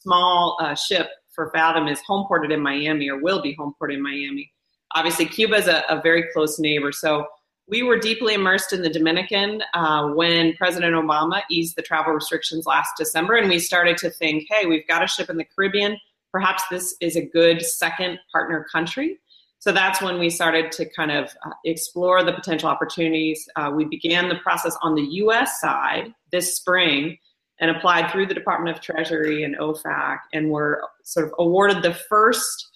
small 0.00 0.58
uh, 0.60 0.76
ship 0.76 1.08
for 1.34 1.50
Fathom 1.52 1.88
is 1.88 2.00
home 2.02 2.26
ported 2.28 2.52
in 2.52 2.60
Miami 2.60 3.10
or 3.10 3.20
will 3.20 3.42
be 3.42 3.56
home 3.58 3.74
ported 3.78 3.96
in 3.96 4.02
Miami. 4.02 4.52
Obviously, 4.94 5.24
Cuba 5.24 5.56
is 5.56 5.66
a, 5.66 5.82
a 5.88 6.00
very 6.02 6.28
close 6.32 6.60
neighbor. 6.60 6.92
So 6.92 7.26
we 7.68 7.82
were 7.82 7.98
deeply 7.98 8.34
immersed 8.34 8.72
in 8.72 8.82
the 8.82 8.88
Dominican 8.88 9.62
uh, 9.74 10.08
when 10.08 10.54
President 10.54 10.94
Obama 10.94 11.42
eased 11.50 11.76
the 11.76 11.82
travel 11.82 12.12
restrictions 12.12 12.66
last 12.66 12.92
December, 12.96 13.34
and 13.34 13.48
we 13.48 13.58
started 13.58 13.98
to 13.98 14.10
think, 14.10 14.46
hey, 14.48 14.66
we've 14.66 14.86
got 14.88 15.04
a 15.04 15.06
ship 15.06 15.28
in 15.28 15.36
the 15.36 15.44
Caribbean. 15.44 15.98
Perhaps 16.32 16.62
this 16.70 16.96
is 17.00 17.16
a 17.16 17.24
good 17.24 17.62
second 17.62 18.18
partner 18.32 18.66
country. 18.72 19.18
So 19.60 19.72
that's 19.72 20.00
when 20.00 20.18
we 20.18 20.30
started 20.30 20.72
to 20.72 20.88
kind 20.88 21.10
of 21.10 21.26
uh, 21.44 21.50
explore 21.64 22.22
the 22.22 22.32
potential 22.32 22.68
opportunities. 22.68 23.46
Uh, 23.56 23.72
we 23.74 23.84
began 23.84 24.28
the 24.28 24.36
process 24.36 24.76
on 24.82 24.94
the 24.94 25.02
US 25.02 25.60
side 25.60 26.14
this 26.30 26.56
spring 26.56 27.18
and 27.60 27.70
applied 27.70 28.10
through 28.10 28.26
the 28.26 28.34
Department 28.34 28.76
of 28.76 28.82
Treasury 28.82 29.42
and 29.42 29.56
OFAC, 29.58 30.18
and 30.32 30.48
were 30.48 30.80
sort 31.02 31.26
of 31.26 31.32
awarded 31.40 31.82
the 31.82 31.92
first 31.92 32.68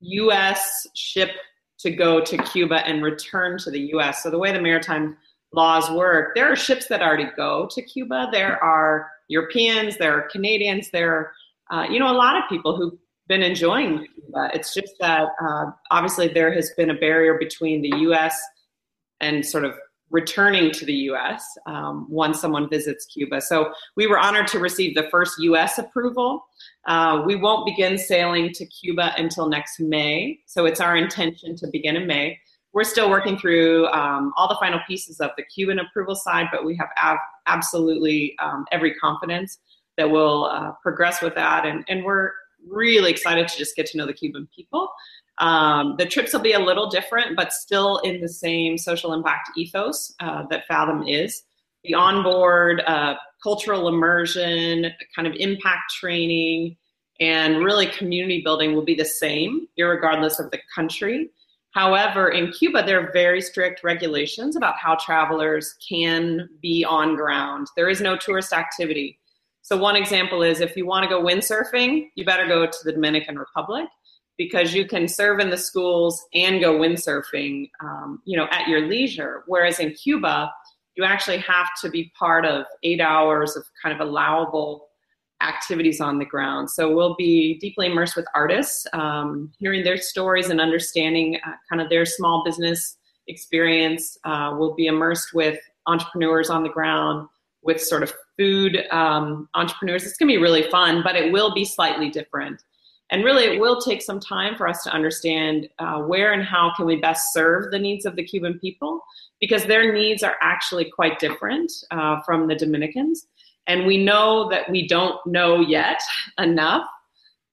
US 0.00 0.86
ship 0.94 1.30
to 1.78 1.90
go 1.90 2.20
to 2.20 2.36
Cuba 2.38 2.86
and 2.86 3.02
return 3.02 3.58
to 3.58 3.70
the 3.70 3.80
US. 3.94 4.22
So 4.22 4.30
the 4.30 4.38
way 4.38 4.52
the 4.52 4.60
maritime 4.60 5.16
laws 5.52 5.90
work, 5.90 6.34
there 6.34 6.50
are 6.50 6.56
ships 6.56 6.86
that 6.88 7.02
already 7.02 7.28
go 7.36 7.68
to 7.70 7.82
Cuba. 7.82 8.28
There 8.32 8.62
are 8.62 9.10
Europeans, 9.28 9.96
there 9.96 10.16
are 10.16 10.28
Canadians, 10.28 10.90
there 10.90 11.14
are, 11.14 11.32
uh, 11.70 11.86
you 11.88 11.98
know, 11.98 12.10
a 12.10 12.16
lot 12.16 12.36
of 12.36 12.44
people 12.48 12.76
who've 12.76 12.98
been 13.28 13.42
enjoying 13.42 14.06
Cuba. 14.14 14.50
It's 14.54 14.74
just 14.74 14.94
that 15.00 15.28
uh, 15.40 15.70
obviously 15.90 16.28
there 16.28 16.52
has 16.52 16.72
been 16.76 16.90
a 16.90 16.94
barrier 16.94 17.38
between 17.38 17.82
the 17.82 17.92
U.S. 17.98 18.40
and 19.20 19.44
sort 19.44 19.64
of 19.64 19.74
returning 20.10 20.70
to 20.72 20.84
the 20.84 20.94
U.S. 20.94 21.44
Um, 21.66 22.06
once 22.08 22.40
someone 22.40 22.68
visits 22.68 23.06
Cuba. 23.06 23.40
So 23.40 23.72
we 23.96 24.06
were 24.06 24.18
honored 24.18 24.46
to 24.48 24.58
receive 24.58 24.94
the 24.94 25.08
first 25.10 25.38
U.S. 25.40 25.78
approval. 25.78 26.46
Uh, 26.86 27.22
we 27.26 27.36
won't 27.36 27.66
begin 27.66 27.98
sailing 27.98 28.52
to 28.54 28.66
Cuba 28.66 29.12
until 29.16 29.48
next 29.48 29.80
May. 29.80 30.40
So 30.46 30.64
it's 30.64 30.80
our 30.80 30.96
intention 30.96 31.56
to 31.56 31.68
begin 31.70 31.96
in 31.96 32.06
May. 32.06 32.38
We're 32.72 32.84
still 32.84 33.10
working 33.10 33.38
through 33.38 33.86
um, 33.88 34.32
all 34.36 34.48
the 34.48 34.56
final 34.60 34.80
pieces 34.86 35.20
of 35.20 35.30
the 35.36 35.42
Cuban 35.42 35.78
approval 35.78 36.14
side, 36.14 36.46
but 36.52 36.64
we 36.64 36.76
have 36.76 36.88
ab- 36.96 37.18
absolutely 37.46 38.36
um, 38.38 38.64
every 38.72 38.94
confidence 38.94 39.58
that 39.96 40.10
we'll 40.10 40.44
uh, 40.44 40.72
progress 40.82 41.20
with 41.20 41.34
that. 41.34 41.66
And, 41.66 41.84
and 41.88 42.04
we're 42.04 42.30
really 42.66 43.10
excited 43.10 43.48
to 43.48 43.58
just 43.58 43.76
get 43.76 43.86
to 43.86 43.98
know 43.98 44.06
the 44.06 44.12
Cuban 44.12 44.48
people. 44.54 44.88
Um, 45.38 45.94
the 45.98 46.06
trips 46.06 46.32
will 46.32 46.40
be 46.40 46.52
a 46.52 46.58
little 46.58 46.88
different, 46.88 47.36
but 47.36 47.52
still 47.52 47.98
in 47.98 48.20
the 48.20 48.28
same 48.28 48.76
social 48.76 49.12
impact 49.12 49.50
ethos 49.56 50.14
uh, 50.20 50.44
that 50.50 50.66
Fathom 50.66 51.06
is. 51.06 51.42
The 51.84 51.94
onboard, 51.94 52.82
uh, 52.86 53.14
cultural 53.42 53.88
immersion, 53.88 54.86
kind 55.14 55.28
of 55.28 55.34
impact 55.38 55.94
training, 56.00 56.76
and 57.20 57.64
really 57.64 57.86
community 57.86 58.42
building 58.42 58.74
will 58.74 58.84
be 58.84 58.94
the 58.94 59.04
same, 59.04 59.68
regardless 59.78 60.40
of 60.40 60.50
the 60.50 60.58
country. 60.74 61.30
However, 61.72 62.30
in 62.30 62.50
Cuba, 62.50 62.82
there 62.84 63.00
are 63.00 63.12
very 63.12 63.40
strict 63.40 63.84
regulations 63.84 64.56
about 64.56 64.76
how 64.78 64.96
travelers 64.96 65.76
can 65.86 66.48
be 66.60 66.84
on 66.84 67.14
ground. 67.14 67.68
There 67.76 67.88
is 67.88 68.00
no 68.00 68.16
tourist 68.16 68.52
activity. 68.52 69.18
So, 69.62 69.76
one 69.76 69.96
example 69.96 70.42
is 70.42 70.60
if 70.60 70.76
you 70.76 70.86
want 70.86 71.04
to 71.04 71.08
go 71.08 71.22
windsurfing, 71.22 72.08
you 72.14 72.24
better 72.24 72.48
go 72.48 72.66
to 72.66 72.78
the 72.84 72.92
Dominican 72.92 73.38
Republic 73.38 73.86
because 74.38 74.72
you 74.72 74.86
can 74.86 75.08
serve 75.08 75.40
in 75.40 75.50
the 75.50 75.58
schools 75.58 76.24
and 76.32 76.60
go 76.60 76.78
windsurfing, 76.78 77.68
um, 77.82 78.22
you 78.24 78.38
know, 78.38 78.46
at 78.50 78.68
your 78.68 78.86
leisure. 78.86 79.42
Whereas 79.46 79.80
in 79.80 79.92
Cuba, 79.92 80.50
you 80.96 81.04
actually 81.04 81.38
have 81.38 81.68
to 81.82 81.90
be 81.90 82.12
part 82.18 82.46
of 82.46 82.64
eight 82.82 83.00
hours 83.00 83.56
of 83.56 83.64
kind 83.82 84.00
of 84.00 84.06
allowable 84.06 84.86
activities 85.40 86.00
on 86.00 86.18
the 86.18 86.24
ground. 86.24 86.70
So 86.70 86.94
we'll 86.94 87.14
be 87.16 87.58
deeply 87.58 87.86
immersed 87.86 88.16
with 88.16 88.26
artists, 88.34 88.86
um, 88.92 89.52
hearing 89.58 89.84
their 89.84 89.96
stories 89.96 90.50
and 90.50 90.60
understanding 90.60 91.38
uh, 91.46 91.52
kind 91.68 91.80
of 91.82 91.88
their 91.88 92.06
small 92.06 92.42
business 92.44 92.96
experience. 93.28 94.18
Uh, 94.24 94.54
we'll 94.58 94.74
be 94.74 94.86
immersed 94.86 95.34
with 95.34 95.58
entrepreneurs 95.86 96.50
on 96.50 96.62
the 96.62 96.68
ground, 96.68 97.28
with 97.62 97.82
sort 97.82 98.02
of 98.02 98.12
food 98.36 98.84
um, 98.90 99.48
entrepreneurs. 99.54 100.04
It's 100.04 100.16
going 100.16 100.28
to 100.28 100.34
be 100.34 100.42
really 100.42 100.68
fun, 100.70 101.02
but 101.02 101.16
it 101.16 101.32
will 101.32 101.54
be 101.54 101.64
slightly 101.64 102.08
different. 102.08 102.62
And 103.10 103.24
really, 103.24 103.44
it 103.44 103.60
will 103.60 103.80
take 103.80 104.02
some 104.02 104.20
time 104.20 104.54
for 104.56 104.68
us 104.68 104.82
to 104.84 104.92
understand 104.92 105.68
uh, 105.78 106.00
where 106.00 106.32
and 106.32 106.42
how 106.42 106.72
can 106.76 106.84
we 106.84 106.96
best 106.96 107.32
serve 107.32 107.70
the 107.70 107.78
needs 107.78 108.04
of 108.04 108.16
the 108.16 108.24
Cuban 108.24 108.58
people, 108.58 109.02
because 109.40 109.64
their 109.64 109.92
needs 109.92 110.22
are 110.22 110.36
actually 110.42 110.90
quite 110.90 111.18
different 111.18 111.72
uh, 111.90 112.20
from 112.26 112.46
the 112.46 112.54
Dominicans. 112.54 113.26
And 113.66 113.86
we 113.86 114.02
know 114.02 114.48
that 114.50 114.70
we 114.70 114.86
don't 114.86 115.24
know 115.26 115.60
yet 115.60 116.00
enough 116.38 116.86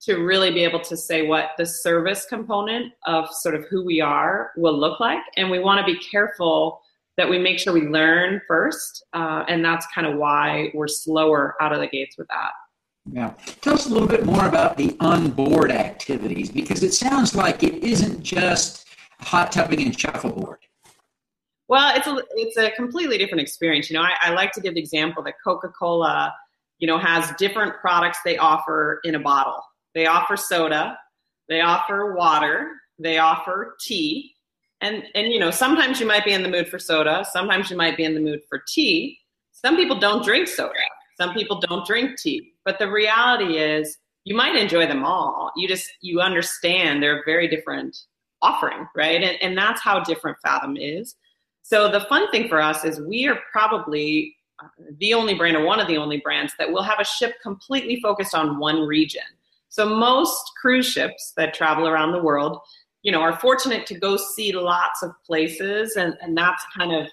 to 0.02 0.18
really 0.18 0.52
be 0.52 0.64
able 0.64 0.82
to 0.82 0.96
say 0.96 1.26
what 1.26 1.52
the 1.58 1.66
service 1.66 2.26
component 2.26 2.94
of 3.06 3.30
sort 3.32 3.56
of 3.56 3.66
who 3.70 3.84
we 3.84 4.02
are 4.02 4.52
will 4.56 4.78
look 4.78 5.00
like. 5.00 5.20
And 5.36 5.50
we 5.50 5.60
want 5.60 5.86
to 5.86 5.94
be 5.94 6.00
careful 6.00 6.82
that 7.18 7.30
we 7.30 7.40
make 7.40 7.60
sure 7.60 7.74
we 7.74 7.88
learn 7.88 8.42
first. 8.48 9.06
Uh, 9.14 9.46
and 9.48 9.64
that's 9.64 9.88
kind 9.96 10.06
of 10.06 10.18
why 10.18 10.70
we're 10.74 10.88
slower 10.88 11.56
out 11.62 11.74
of 11.74 11.80
the 11.80 11.88
gates 11.88 12.18
with 12.18 12.28
that. 12.28 12.52
Yeah. 13.12 13.34
Tell 13.62 13.76
us 13.76 13.86
a 13.86 13.90
little 13.90 14.08
bit 14.08 14.26
more 14.26 14.48
about 14.48 14.78
the 14.78 14.98
onboard 15.00 15.72
activities 15.72 16.50
because 16.50 16.84
it 16.84 16.94
sounds 16.94 17.36
like 17.36 17.64
it 17.64 17.76
isn't 17.84 18.24
just 18.24 18.88
hot 19.20 19.52
tubbing 19.52 19.82
and 19.84 19.98
shuffleboard. 19.98 20.60
Well, 21.68 21.96
it's 21.96 22.08
a 22.08 22.18
it's 22.32 22.58
a 22.58 22.72
completely 22.72 23.18
different 23.18 23.42
experience. 23.42 23.90
You 23.90 23.96
know, 23.96 24.04
I, 24.04 24.16
I 24.22 24.30
like 24.32 24.52
to 24.54 24.62
give 24.62 24.76
the 24.76 24.80
example 24.80 25.24
that 25.24 25.36
Coca 25.44 25.70
Cola, 25.70 26.34
you 26.80 26.88
know, 26.88 26.98
has 26.98 27.32
different 27.38 27.76
products 27.80 28.20
they 28.24 28.38
offer 28.38 29.00
in 29.04 29.16
a 29.16 29.20
bottle. 29.20 29.62
They 29.94 30.06
offer 30.06 30.38
soda, 30.38 30.98
they 31.48 31.62
offer 31.62 32.14
water, 32.16 32.72
they 33.00 33.18
offer 33.18 33.76
tea, 33.82 34.36
and 34.82 35.04
and 35.16 35.32
you 35.32 35.40
know, 35.40 35.52
sometimes 35.52 36.00
you 36.00 36.06
might 36.06 36.26
be 36.26 36.34
in 36.34 36.44
the 36.44 36.50
mood 36.50 36.68
for 36.70 36.78
soda, 36.78 37.26
sometimes 37.32 37.72
you 37.72 37.78
might 37.78 37.98
be 37.98 38.04
in 38.04 38.14
the 38.14 38.20
mood 38.20 38.42
for 38.48 38.64
tea. 38.68 39.20
Some 39.52 39.76
people 39.76 40.00
don't 40.00 40.24
drink 40.24 40.48
soda. 40.48 40.74
Some 41.20 41.34
people 41.34 41.60
don't 41.62 41.86
drink 41.88 42.20
tea. 42.20 42.55
But 42.66 42.80
the 42.80 42.90
reality 42.90 43.58
is 43.58 43.98
you 44.26 44.36
might 44.36 44.56
enjoy 44.56 44.88
them 44.88 45.06
all. 45.06 45.52
You 45.56 45.68
just 45.68 45.90
you 46.02 46.20
understand 46.20 47.02
they're 47.02 47.24
very 47.26 47.48
different 47.48 47.96
offering, 48.42 48.88
right? 48.96 49.22
And, 49.22 49.42
and 49.42 49.58
that's 49.58 49.82
how 49.82 50.02
different 50.02 50.38
Fathom 50.44 50.76
is. 50.76 51.16
So 51.62 51.90
the 51.90 52.02
fun 52.02 52.30
thing 52.32 52.48
for 52.48 52.62
us 52.62 52.84
is 52.84 53.00
we 53.00 53.28
are 53.28 53.40
probably 53.52 54.36
uh, 54.62 54.68
the 55.00 55.14
only 55.14 55.34
brand 55.34 55.58
or 55.58 55.66
one 55.66 55.80
of 55.80 55.88
the 55.88 55.98
only 55.98 56.18
brands 56.18 56.54
that 56.60 56.72
will 56.72 56.84
have 56.84 57.00
a 57.00 57.06
ship 57.06 57.36
completely 57.42 58.00
focused 58.02 58.36
on 58.36 58.60
one 58.60 58.82
region. 58.82 59.24
So 59.70 59.86
most 59.88 60.52
cruise 60.60 60.86
ships 60.86 61.34
that 61.38 61.54
travel 61.54 61.88
around 61.88 62.12
the 62.12 62.22
world, 62.22 62.60
you 63.02 63.12
know, 63.12 63.22
are 63.22 63.38
fortunate 63.38 63.86
to 63.88 64.00
go 64.00 64.16
see 64.16 64.52
lots 64.52 65.04
of 65.04 65.12
places 65.26 65.96
and, 65.98 66.16
and 66.22 66.38
that's 66.38 66.64
kind 66.78 66.94
of 66.94 67.08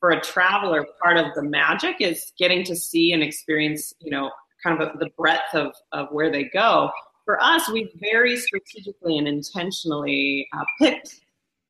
for 0.00 0.10
a 0.10 0.20
traveler 0.20 0.86
part 1.02 1.16
of 1.16 1.26
the 1.34 1.42
magic 1.42 1.96
is 2.00 2.32
getting 2.38 2.64
to 2.64 2.76
see 2.76 3.12
and 3.12 3.22
experience, 3.22 3.92
you 4.00 4.10
know, 4.10 4.30
kind 4.64 4.80
of 4.82 4.98
the 4.98 5.10
breadth 5.16 5.54
of, 5.54 5.72
of 5.92 6.08
where 6.10 6.30
they 6.30 6.44
go. 6.44 6.90
For 7.24 7.42
us, 7.42 7.68
we 7.70 7.90
very 7.96 8.36
strategically 8.36 9.18
and 9.18 9.28
intentionally 9.28 10.48
uh, 10.56 10.64
picked 10.78 11.20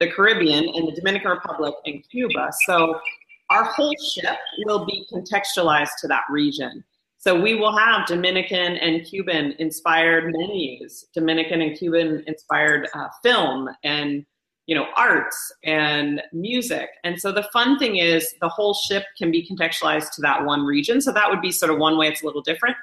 the 0.01 0.09
Caribbean 0.11 0.69
and 0.69 0.89
the 0.89 0.93
Dominican 0.93 1.31
Republic 1.31 1.75
and 1.85 2.03
Cuba. 2.09 2.51
So 2.67 3.01
our 3.51 3.65
whole 3.65 3.95
ship 4.13 4.39
will 4.65 4.85
be 4.87 5.07
contextualized 5.13 5.97
to 6.01 6.09
that 6.09 6.23
region. 6.31 6.85
So 7.17 7.39
we 7.39 7.57
will 7.57 7.77
have 7.77 8.07
Dominican 8.07 8.77
and 8.77 9.05
Cuban 9.05 9.55
inspired 9.59 10.33
menus, 10.33 11.07
Dominican 11.13 11.61
and 11.63 11.77
Cuban 11.77 12.23
inspired 12.29 12.89
uh, 12.95 13.09
film 13.25 13.69
and 13.83 14.25
you 14.69 14.75
know 14.75 14.87
arts 14.97 15.51
and 15.65 16.23
music. 16.33 16.91
And 17.03 17.19
so 17.19 17.33
the 17.33 17.49
fun 17.53 17.79
thing 17.79 17.97
is 17.97 18.35
the 18.41 18.51
whole 18.51 18.75
ship 18.75 19.05
can 19.17 19.33
be 19.33 19.45
contextualized 19.45 20.13
to 20.13 20.21
that 20.21 20.45
one 20.45 20.65
region. 20.65 21.01
So 21.01 21.11
that 21.11 21.29
would 21.29 21.41
be 21.41 21.51
sort 21.51 21.73
of 21.73 21.79
one 21.79 21.99
way 21.99 22.07
it's 22.07 22.23
a 22.23 22.27
little 22.27 22.43
different. 22.43 22.77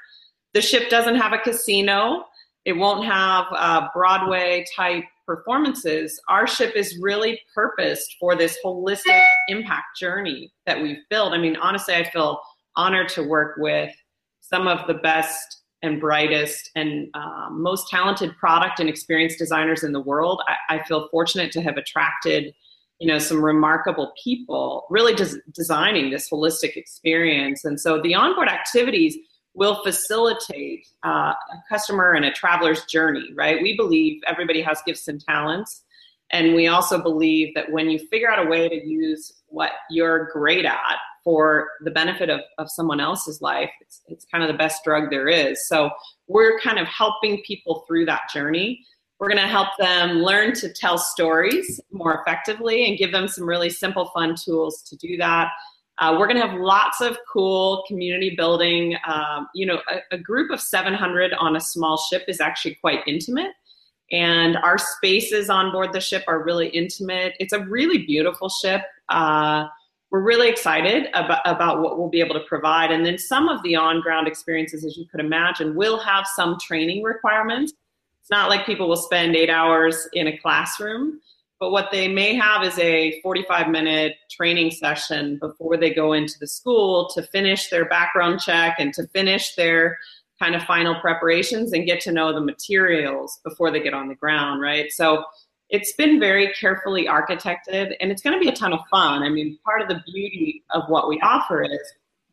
The 0.54 0.62
ship 0.62 0.89
doesn't 0.89 1.15
have 1.15 1.32
a 1.32 1.38
casino. 1.38 2.25
It 2.65 2.74
won't 2.74 3.06
have 3.06 3.46
uh, 3.51 3.88
broadway 3.94 4.65
type 4.75 5.04
performances. 5.27 6.20
Our 6.27 6.48
ship 6.48 6.75
is 6.75 6.98
really 7.00 7.39
purposed 7.54 8.15
for 8.20 8.36
this 8.36 8.58
holistic 8.65 9.24
impact 9.48 9.98
journey 10.00 10.51
that 10.65 10.82
we've 10.82 10.98
built. 11.12 11.34
I 11.34 11.38
mean 11.38 11.56
honestly 11.56 11.94
i 11.94 12.04
feel 12.04 12.42
honored 12.75 13.10
to 13.10 13.24
work 13.24 13.58
with 13.58 13.94
some 14.42 14.68
of 14.68 14.86
the 14.88 14.96
best 14.96 15.62
and 15.86 16.00
brightest 16.00 16.72
and 16.75 17.10
uh, 17.13 17.48
most 17.51 17.88
talented 17.89 18.36
product 18.38 18.80
and 18.80 18.89
experience 18.89 19.36
designers 19.36 19.84
in 19.84 19.92
the 19.92 20.00
world. 20.00 20.42
I, 20.48 20.75
I, 20.75 20.84
feel 20.84 21.08
fortunate 21.10 21.51
to 21.54 21.62
have 21.62 21.77
attracted, 21.77 22.54
you 23.00 23.08
know, 23.08 23.20
some 23.20 23.44
remarkable 23.44 24.12
people 24.22 24.88
really 24.89 25.13
des- 25.13 25.42
designing 25.54 26.10
this 26.10 26.30
holistic 26.30 26.75
experience. 26.75 27.65
And 27.65 27.80
so 27.80 28.01
the 28.01 28.15
onboard 28.15 28.48
activities 28.50 29.18
will 29.54 29.82
facilitate 29.84 30.88
uh, 31.06 31.34
a 31.34 31.63
customer 31.70 32.13
and 32.13 32.25
a 32.25 32.32
traveler's 32.32 32.84
journey, 32.86 33.30
right? 33.36 33.62
We 33.62 33.77
believe 33.77 34.22
everybody 34.27 34.62
has 34.62 34.82
gifts 34.86 35.08
and 35.08 35.22
talents. 35.22 35.84
And 36.32 36.55
we 36.55 36.67
also 36.67 37.01
believe 37.01 37.53
that 37.55 37.72
when 37.72 37.89
you 37.89 38.00
figure 38.00 38.29
out 38.29 38.46
a 38.46 38.50
way 38.50 38.67
to 38.67 38.88
use 38.88 39.32
what 39.48 39.72
you're 39.89 40.29
great 40.32 40.65
at 40.65 40.98
for 41.24 41.70
the 41.82 41.91
benefit 41.91 42.29
of, 42.29 42.41
of 42.58 42.70
someone 42.70 43.00
else's 43.00 43.41
life, 43.41 43.70
it's, 43.82 44.01
it's 44.08 44.25
kind 44.25 44.44
of 44.44 44.48
the 44.48 44.58
best 44.58 44.84
drug 44.84 45.10
there 45.10 45.27
is. 45.27 45.67
So 45.67 45.89
we're 46.27 46.60
kind 46.60 46.79
of 46.79 46.88
helping 46.88 47.41
people 47.46 47.84
through 47.88 48.05
that 48.05 48.24
journey. 48.34 48.84
We're 49.20 49.29
going 49.29 49.41
to 49.41 49.48
help 49.48 49.70
them 49.79 50.17
learn 50.17 50.53
to 50.55 50.74
tell 50.74 50.98
stories 50.98 51.79
more 51.91 52.22
effectively 52.22 52.88
and 52.88 52.98
give 52.98 53.12
them 53.12 53.27
some 53.27 53.48
really 53.48 53.70
simple, 53.70 54.05
fun 54.13 54.36
tools 54.36 54.82
to 54.89 54.96
do 54.98 55.17
that. 55.17 55.50
Uh, 55.98 56.17
we're 56.20 56.27
going 56.27 56.41
to 56.41 56.46
have 56.46 56.60
lots 56.60 57.00
of 57.00 57.17
cool 57.32 57.84
community 57.88 58.36
building. 58.36 58.98
Um, 59.08 59.48
you 59.55 59.65
know, 59.65 59.79
a, 59.89 60.15
a 60.15 60.17
group 60.17 60.51
of 60.51 60.60
700 60.60 61.34
on 61.36 61.55
a 61.55 61.62
small 61.62 61.98
ship 61.98 62.24
is 62.27 62.41
actually 62.41 62.75
quite 62.75 63.00
intimate 63.08 63.51
and 64.12 64.57
our 64.57 64.77
spaces 64.77 65.50
on 65.50 65.71
board 65.71 65.91
the 65.93 66.00
ship 66.00 66.24
are 66.27 66.43
really 66.43 66.67
intimate. 66.69 67.33
It's 67.39 67.53
a 67.53 67.65
really 67.65 68.00
beautiful 68.00 68.50
ship. 68.50 68.81
Uh, 69.09 69.65
we're 70.12 70.21
really 70.21 70.47
excited 70.47 71.07
about, 71.13 71.41
about 71.45 71.81
what 71.81 71.97
we'll 71.97 72.09
be 72.09 72.21
able 72.21 72.35
to 72.35 72.45
provide. 72.47 72.91
And 72.91 73.05
then 73.05 73.17
some 73.17 73.50
of 73.50 73.62
the 73.63 73.75
on 73.75 74.01
ground 74.01 74.27
experiences, 74.27 74.85
as 74.85 74.95
you 74.95 75.05
could 75.07 75.19
imagine, 75.19 75.75
will 75.75 76.00
have 76.00 76.27
some 76.27 76.57
training 76.59 77.03
requirements. 77.03 77.74
It's 78.21 78.31
not 78.31 78.50
like 78.50 78.65
people 78.65 78.88
will 78.88 78.95
spend 78.95 79.35
eight 79.35 79.50
hours 79.50 80.07
in 80.13 80.27
a 80.27 80.38
classroom, 80.38 81.19
but 81.59 81.71
what 81.71 81.89
they 81.91 82.07
may 82.07 82.35
have 82.35 82.63
is 82.63 82.77
a 82.79 83.19
45 83.21 83.69
minute 83.69 84.15
training 84.31 84.71
session 84.71 85.38
before 85.39 85.77
they 85.77 85.93
go 85.93 86.13
into 86.13 86.35
the 86.39 86.47
school 86.47 87.09
to 87.09 87.24
finish 87.24 87.69
their 87.69 87.85
background 87.85 88.39
check 88.39 88.75
and 88.79 88.93
to 88.93 89.07
finish 89.07 89.55
their 89.55 89.97
kind 90.39 90.56
of 90.56 90.63
final 90.63 90.96
preparations 90.96 91.74
and 91.74 91.86
get 91.86 92.01
to 92.01 92.12
know 92.12 92.34
the 92.34 92.42
materials 92.42 93.39
before 93.44 93.72
they 93.72 93.80
get 93.80 93.94
on 93.94 94.08
the 94.08 94.15
ground, 94.15 94.62
right? 94.62 94.92
So 94.92 95.24
it's 95.70 95.94
been 95.94 96.20
very 96.20 96.54
carefully 96.54 97.06
architected 97.06 97.96
and 98.00 98.12
it's 98.12 98.22
going 98.22 98.38
to 98.38 98.39
be 98.39 98.50
a 98.50 98.56
ton 98.56 98.74
of 98.74 98.82
fun. 98.92 99.24
I 99.24 99.30
mean, 99.30 99.58
part 99.63 99.82
of 99.82 99.88
the 99.88 100.01
beauty 100.06 100.63
of 100.72 100.84
what 100.88 101.08
we 101.08 101.20
offer 101.22 101.63
is 101.63 101.80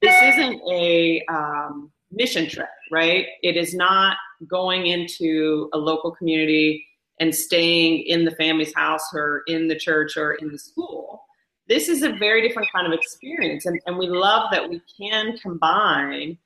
this 0.01 0.15
isn't 0.21 0.61
a 0.71 1.25
um, 1.29 1.91
mission 2.11 2.49
trip, 2.49 2.69
right? 2.91 3.27
It 3.43 3.57
is 3.57 3.75
not 3.75 4.17
going 4.47 4.87
into 4.87 5.71
a 5.73 5.79
local 5.79 6.11
community 6.11 6.85
and 7.21 7.35
staying 7.35 8.03
in 8.03 8.25
the 8.25 8.33
family's 8.33 8.75
house 8.75 9.15
or 9.15 9.43
in 9.47 9.69
the 9.69 9.79
church 9.79 10.17
or 10.17 10.35
in 10.35 10.51
the 10.51 10.59
school. 10.59 11.23
This 11.69 11.89
is 11.89 12.03
a 12.03 12.13
very 12.13 12.47
different 12.47 12.71
kind 12.73 12.87
of 12.87 12.93
experience. 12.93 13.65
And, 13.65 13.81
and 13.87 13.97
we 13.97 14.09
love 14.09 14.51
that 14.51 14.69
we 14.69 14.83
can 14.99 15.39
combine 15.39 16.37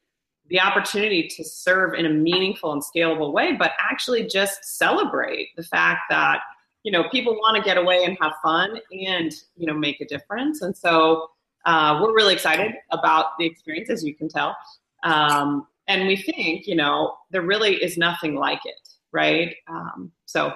the 0.49 0.61
opportunity 0.61 1.29
to 1.29 1.45
serve 1.45 1.95
in 1.95 2.07
a 2.07 2.11
meaningful 2.11 2.73
and 2.73 2.83
scalable 2.83 3.33
way, 3.33 3.53
but 3.53 3.73
actually 3.79 4.27
just 4.27 4.65
celebrate 4.65 5.49
the 5.57 5.63
fact 5.63 6.01
that 6.11 6.41
you 6.83 6.93
know 6.93 7.09
people 7.11 7.35
want 7.35 7.57
to 7.57 7.63
get 7.63 7.77
away 7.77 8.05
and 8.05 8.17
have 8.21 8.33
fun 8.43 8.79
and 8.93 9.33
you 9.57 9.67
know 9.67 9.75
make 9.75 10.01
a 10.01 10.07
difference. 10.07 10.63
And 10.63 10.77
so 10.77 11.31
uh, 11.65 11.99
we're 12.03 12.15
really 12.15 12.35
excited 12.35 12.73
about 12.93 13.27
the 13.39 13.47
experience, 13.47 13.91
as 13.91 14.05
you 14.05 14.15
can 14.15 14.29
tell. 14.29 14.57
Um, 15.03 15.67
and 15.89 16.07
we 16.07 16.17
think 16.17 16.67
you 16.67 16.77
know 16.77 17.17
there 17.31 17.43
really 17.43 17.83
is 17.83 17.97
nothing 17.97 18.35
like 18.35 18.61
it, 18.65 18.89
right? 19.13 19.55
Um, 19.69 20.13
so. 20.27 20.53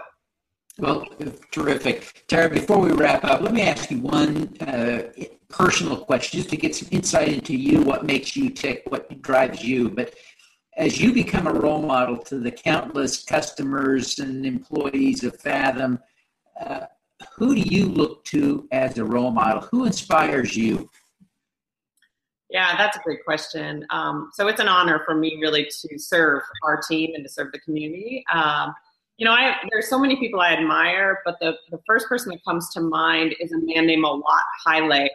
Well, 0.78 1.06
terrific. 1.50 2.24
Tara, 2.26 2.48
before 2.48 2.78
we 2.78 2.92
wrap 2.92 3.24
up, 3.24 3.40
let 3.42 3.52
me 3.52 3.62
ask 3.62 3.90
you 3.90 3.98
one 3.98 4.56
uh, 4.60 5.12
personal 5.48 5.96
question 5.98 6.38
just 6.38 6.50
to 6.50 6.56
get 6.56 6.74
some 6.74 6.88
insight 6.90 7.28
into 7.28 7.56
you, 7.56 7.82
what 7.82 8.06
makes 8.06 8.36
you 8.36 8.50
tick, 8.50 8.84
what 8.88 9.20
drives 9.20 9.62
you. 9.62 9.90
But 9.90 10.14
as 10.76 11.00
you 11.00 11.12
become 11.12 11.46
a 11.46 11.52
role 11.52 11.82
model 11.82 12.16
to 12.16 12.38
the 12.38 12.50
countless 12.50 13.24
customers 13.24 14.18
and 14.18 14.46
employees 14.46 15.24
of 15.24 15.38
Fathom, 15.38 15.98
uh, 16.58 16.86
who 17.34 17.54
do 17.54 17.60
you 17.60 17.86
look 17.86 18.24
to 18.26 18.66
as 18.72 18.96
a 18.96 19.04
role 19.04 19.30
model? 19.30 19.62
Who 19.72 19.84
inspires 19.84 20.56
you? 20.56 20.88
Yeah, 22.48 22.76
that's 22.76 22.96
a 22.96 23.00
great 23.00 23.24
question. 23.24 23.86
Um, 23.90 24.30
so 24.32 24.48
it's 24.48 24.60
an 24.60 24.68
honor 24.68 25.02
for 25.04 25.14
me 25.14 25.38
really 25.40 25.66
to 25.66 25.98
serve 25.98 26.42
our 26.64 26.80
team 26.80 27.12
and 27.14 27.24
to 27.24 27.30
serve 27.30 27.52
the 27.52 27.60
community. 27.60 28.24
Um, 28.32 28.74
you 29.20 29.26
know, 29.26 29.32
I, 29.32 29.54
there's 29.70 29.86
so 29.86 29.98
many 29.98 30.16
people 30.16 30.40
I 30.40 30.54
admire, 30.54 31.20
but 31.26 31.36
the, 31.40 31.52
the 31.70 31.78
first 31.86 32.08
person 32.08 32.30
that 32.30 32.42
comes 32.42 32.70
to 32.70 32.80
mind 32.80 33.34
is 33.38 33.52
a 33.52 33.58
man 33.58 33.86
named 33.86 34.02
Awad 34.02 34.40
Haile. 34.64 35.10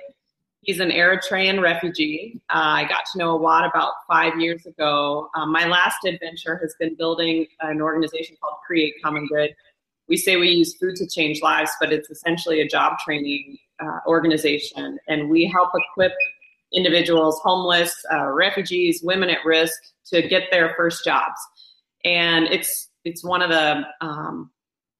He's 0.61 0.79
an 0.79 0.91
Eritrean 0.91 1.59
refugee. 1.59 2.39
Uh, 2.53 2.83
I 2.83 2.87
got 2.87 3.05
to 3.11 3.17
know 3.17 3.31
Awad 3.31 3.65
about 3.65 3.93
five 4.07 4.39
years 4.39 4.63
ago. 4.67 5.27
Um, 5.33 5.51
my 5.51 5.65
last 5.65 6.05
adventure 6.05 6.55
has 6.61 6.75
been 6.79 6.93
building 6.93 7.47
an 7.61 7.81
organization 7.81 8.37
called 8.39 8.57
Create 8.67 8.93
Common 9.03 9.25
Good. 9.25 9.55
We 10.07 10.17
say 10.17 10.37
we 10.37 10.49
use 10.49 10.75
food 10.75 10.97
to 10.97 11.07
change 11.07 11.41
lives, 11.41 11.71
but 11.79 11.91
it's 11.91 12.11
essentially 12.11 12.61
a 12.61 12.67
job 12.67 12.99
training 12.99 13.57
uh, 13.79 14.01
organization. 14.05 14.99
And 15.07 15.31
we 15.31 15.47
help 15.47 15.71
equip 15.73 16.13
individuals, 16.71 17.39
homeless, 17.43 17.95
uh, 18.13 18.27
refugees, 18.27 19.01
women 19.01 19.31
at 19.31 19.43
risk, 19.43 19.73
to 20.11 20.27
get 20.27 20.51
their 20.51 20.75
first 20.77 21.03
jobs. 21.03 21.39
And 22.03 22.45
it's 22.45 22.89
it's 23.05 23.23
one 23.23 23.41
of 23.41 23.49
the 23.49 23.83
um, 24.01 24.51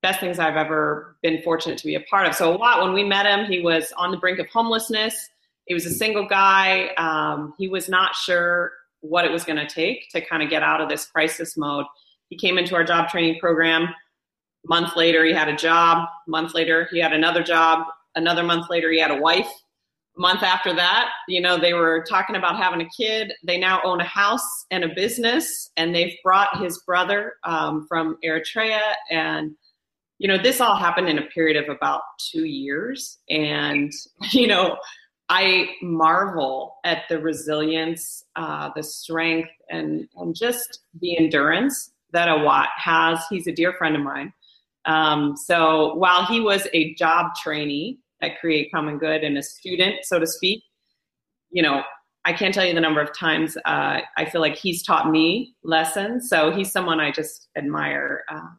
best 0.01 0.19
things 0.19 0.39
I've 0.39 0.55
ever 0.55 1.17
been 1.21 1.41
fortunate 1.41 1.77
to 1.79 1.85
be 1.85 1.95
a 1.95 2.01
part 2.01 2.27
of. 2.27 2.35
So 2.35 2.53
Awad 2.53 2.83
when 2.83 2.93
we 2.93 3.03
met 3.03 3.25
him, 3.25 3.45
he 3.45 3.59
was 3.59 3.91
on 3.97 4.11
the 4.11 4.17
brink 4.17 4.39
of 4.39 4.47
homelessness 4.47 5.29
he 5.65 5.73
was 5.73 5.85
a 5.85 5.91
single 5.91 6.27
guy. 6.27 6.89
Um, 6.97 7.53
he 7.57 7.67
was 7.67 7.89
not 7.89 8.15
sure 8.15 8.71
what 9.01 9.25
it 9.25 9.31
was 9.31 9.43
going 9.43 9.57
to 9.57 9.67
take 9.67 10.09
to 10.11 10.21
kind 10.21 10.41
of 10.43 10.49
get 10.49 10.63
out 10.63 10.81
of 10.81 10.89
this 10.89 11.05
crisis 11.05 11.57
mode. 11.57 11.85
He 12.29 12.37
came 12.37 12.57
into 12.57 12.75
our 12.75 12.83
job 12.83 13.09
training 13.09 13.39
program. 13.39 13.89
Month 14.67 14.95
later, 14.95 15.25
he 15.25 15.33
had 15.33 15.47
a 15.47 15.55
job. 15.55 16.07
Month 16.27 16.53
later, 16.53 16.87
he 16.91 16.99
had 16.99 17.13
another 17.13 17.43
job. 17.43 17.87
Another 18.15 18.43
month 18.43 18.69
later, 18.69 18.91
he 18.91 18.99
had 18.99 19.11
a 19.11 19.19
wife. 19.19 19.49
Month 20.17 20.43
after 20.43 20.73
that, 20.73 21.09
you 21.27 21.41
know, 21.41 21.57
they 21.57 21.73
were 21.73 22.05
talking 22.07 22.35
about 22.35 22.55
having 22.57 22.81
a 22.81 22.89
kid. 22.89 23.33
They 23.43 23.57
now 23.57 23.81
own 23.83 23.99
a 23.99 24.05
house 24.05 24.65
and 24.71 24.83
a 24.83 24.95
business, 24.95 25.71
and 25.75 25.93
they've 25.93 26.15
brought 26.23 26.61
his 26.61 26.79
brother 26.79 27.33
um, 27.43 27.85
from 27.87 28.17
Eritrea. 28.23 28.93
And, 29.11 29.55
you 30.17 30.27
know, 30.27 30.37
this 30.37 30.61
all 30.61 30.77
happened 30.77 31.09
in 31.09 31.19
a 31.19 31.25
period 31.27 31.61
of 31.61 31.75
about 31.75 32.01
two 32.31 32.45
years. 32.45 33.17
And, 33.29 33.91
you 34.31 34.47
know, 34.47 34.77
I 35.27 35.71
marvel 35.81 36.75
at 36.85 37.03
the 37.09 37.19
resilience, 37.19 38.23
uh, 38.35 38.69
the 38.75 38.83
strength, 38.83 39.49
and, 39.69 40.07
and 40.15 40.35
just 40.35 40.81
the 41.01 41.17
endurance 41.17 41.91
that 42.11 42.29
Awad 42.29 42.67
has. 42.77 43.19
He's 43.29 43.47
a 43.47 43.51
dear 43.51 43.73
friend 43.73 43.95
of 43.95 44.01
mine. 44.01 44.33
Um, 44.85 45.35
so 45.35 45.95
while 45.95 46.25
he 46.25 46.39
was 46.39 46.67
a 46.73 46.93
job 46.93 47.31
trainee 47.41 47.99
at 48.25 48.39
Create 48.39 48.71
Common 48.73 48.97
Good 48.97 49.23
and 49.23 49.37
a 49.37 49.43
student, 49.43 50.03
so 50.03 50.19
to 50.19 50.27
speak, 50.27 50.63
you 51.51 51.61
know, 51.61 51.83
I 52.25 52.33
can't 52.33 52.53
tell 52.53 52.65
you 52.65 52.73
the 52.73 52.81
number 52.81 53.01
of 53.01 53.15
times 53.15 53.55
uh, 53.65 54.01
I 54.17 54.25
feel 54.25 54.41
like 54.41 54.55
he's 54.55 54.83
taught 54.83 55.11
me 55.11 55.55
lessons. 55.63 56.27
So 56.27 56.51
he's 56.51 56.71
someone 56.71 56.99
I 56.99 57.11
just 57.11 57.49
admire 57.55 58.23
uh, 58.29 58.49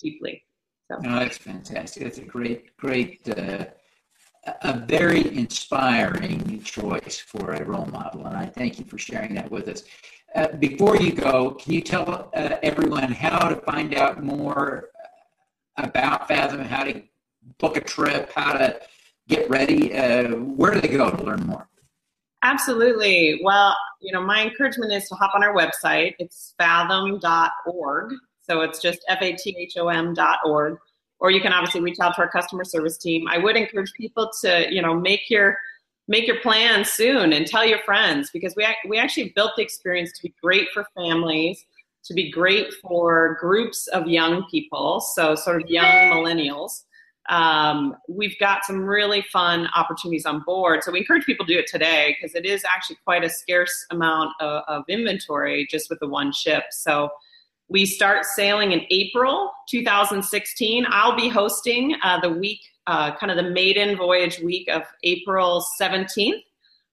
deeply. 0.00 0.42
So. 0.90 0.98
That's 1.02 1.36
fantastic. 1.36 2.04
That's 2.04 2.18
a 2.18 2.22
great, 2.22 2.76
great 2.76 3.28
uh, 3.36 3.64
a 4.62 4.78
very 4.78 5.36
inspiring 5.36 6.62
choice 6.62 7.18
for 7.18 7.54
a 7.54 7.64
role 7.64 7.86
model, 7.86 8.26
and 8.26 8.36
I 8.36 8.46
thank 8.46 8.78
you 8.78 8.84
for 8.84 8.96
sharing 8.96 9.34
that 9.34 9.50
with 9.50 9.66
us. 9.66 9.82
Uh, 10.36 10.48
before 10.58 10.96
you 10.96 11.12
go, 11.12 11.52
can 11.52 11.72
you 11.72 11.80
tell 11.80 12.30
uh, 12.34 12.56
everyone 12.62 13.10
how 13.10 13.48
to 13.48 13.56
find 13.62 13.94
out 13.94 14.22
more 14.22 14.90
about 15.76 16.28
Fathom, 16.28 16.60
how 16.60 16.84
to 16.84 17.02
book 17.58 17.76
a 17.76 17.80
trip, 17.80 18.30
how 18.34 18.52
to 18.52 18.80
get 19.28 19.48
ready? 19.48 19.94
Uh, 19.94 20.28
where 20.34 20.72
do 20.72 20.80
they 20.80 20.88
go 20.88 21.10
to 21.10 21.22
learn 21.22 21.46
more? 21.46 21.68
Absolutely. 22.42 23.40
Well, 23.42 23.76
you 24.00 24.12
know, 24.12 24.22
my 24.22 24.42
encouragement 24.42 24.92
is 24.92 25.08
to 25.08 25.14
hop 25.14 25.34
on 25.34 25.42
our 25.42 25.54
website. 25.54 26.14
It's 26.18 26.54
fathom.org. 26.58 28.14
So 28.42 28.60
it's 28.60 28.80
just 28.80 29.00
F 29.08 29.20
A 29.22 29.32
T 29.32 29.56
H 29.58 29.76
O 29.76 29.88
M.org 29.88 30.78
or 31.18 31.30
you 31.30 31.40
can 31.40 31.52
obviously 31.52 31.80
reach 31.80 31.98
out 32.00 32.14
to 32.14 32.22
our 32.22 32.28
customer 32.28 32.64
service 32.64 32.98
team. 32.98 33.26
I 33.28 33.38
would 33.38 33.56
encourage 33.56 33.92
people 33.92 34.30
to, 34.42 34.72
you 34.72 34.82
know, 34.82 34.94
make 34.94 35.30
your 35.30 35.58
make 36.08 36.26
your 36.26 36.40
plans 36.40 36.88
soon 36.90 37.32
and 37.32 37.46
tell 37.46 37.64
your 37.64 37.80
friends 37.80 38.30
because 38.30 38.54
we 38.56 38.66
we 38.88 38.98
actually 38.98 39.32
built 39.34 39.52
the 39.56 39.62
experience 39.62 40.12
to 40.12 40.22
be 40.22 40.34
great 40.42 40.68
for 40.72 40.86
families, 40.94 41.64
to 42.04 42.14
be 42.14 42.30
great 42.30 42.72
for 42.74 43.36
groups 43.40 43.86
of 43.88 44.06
young 44.06 44.46
people, 44.50 45.00
so 45.00 45.34
sort 45.34 45.62
of 45.62 45.68
young 45.68 45.84
millennials. 45.84 46.84
Um, 47.28 47.96
we've 48.08 48.38
got 48.38 48.64
some 48.64 48.80
really 48.82 49.22
fun 49.32 49.68
opportunities 49.74 50.26
on 50.26 50.40
board. 50.40 50.82
So 50.82 50.92
we 50.92 51.00
encourage 51.00 51.24
people 51.24 51.46
to 51.46 51.52
do 51.52 51.58
it 51.58 51.66
today 51.66 52.16
because 52.16 52.34
it 52.34 52.46
is 52.46 52.64
actually 52.64 52.96
quite 53.04 53.24
a 53.24 53.28
scarce 53.28 53.86
amount 53.90 54.30
of, 54.40 54.62
of 54.68 54.84
inventory 54.88 55.66
just 55.70 55.90
with 55.90 55.98
the 56.00 56.08
one 56.08 56.32
ship. 56.32 56.64
So 56.70 57.10
we 57.68 57.84
start 57.84 58.24
sailing 58.24 58.72
in 58.72 58.82
April 58.90 59.50
2016. 59.68 60.86
I'll 60.88 61.16
be 61.16 61.28
hosting 61.28 61.96
uh, 62.02 62.20
the 62.20 62.30
week, 62.30 62.60
uh, 62.86 63.16
kind 63.16 63.30
of 63.30 63.36
the 63.36 63.50
maiden 63.50 63.96
voyage 63.96 64.38
week 64.40 64.68
of 64.68 64.82
April 65.02 65.64
17th 65.80 66.42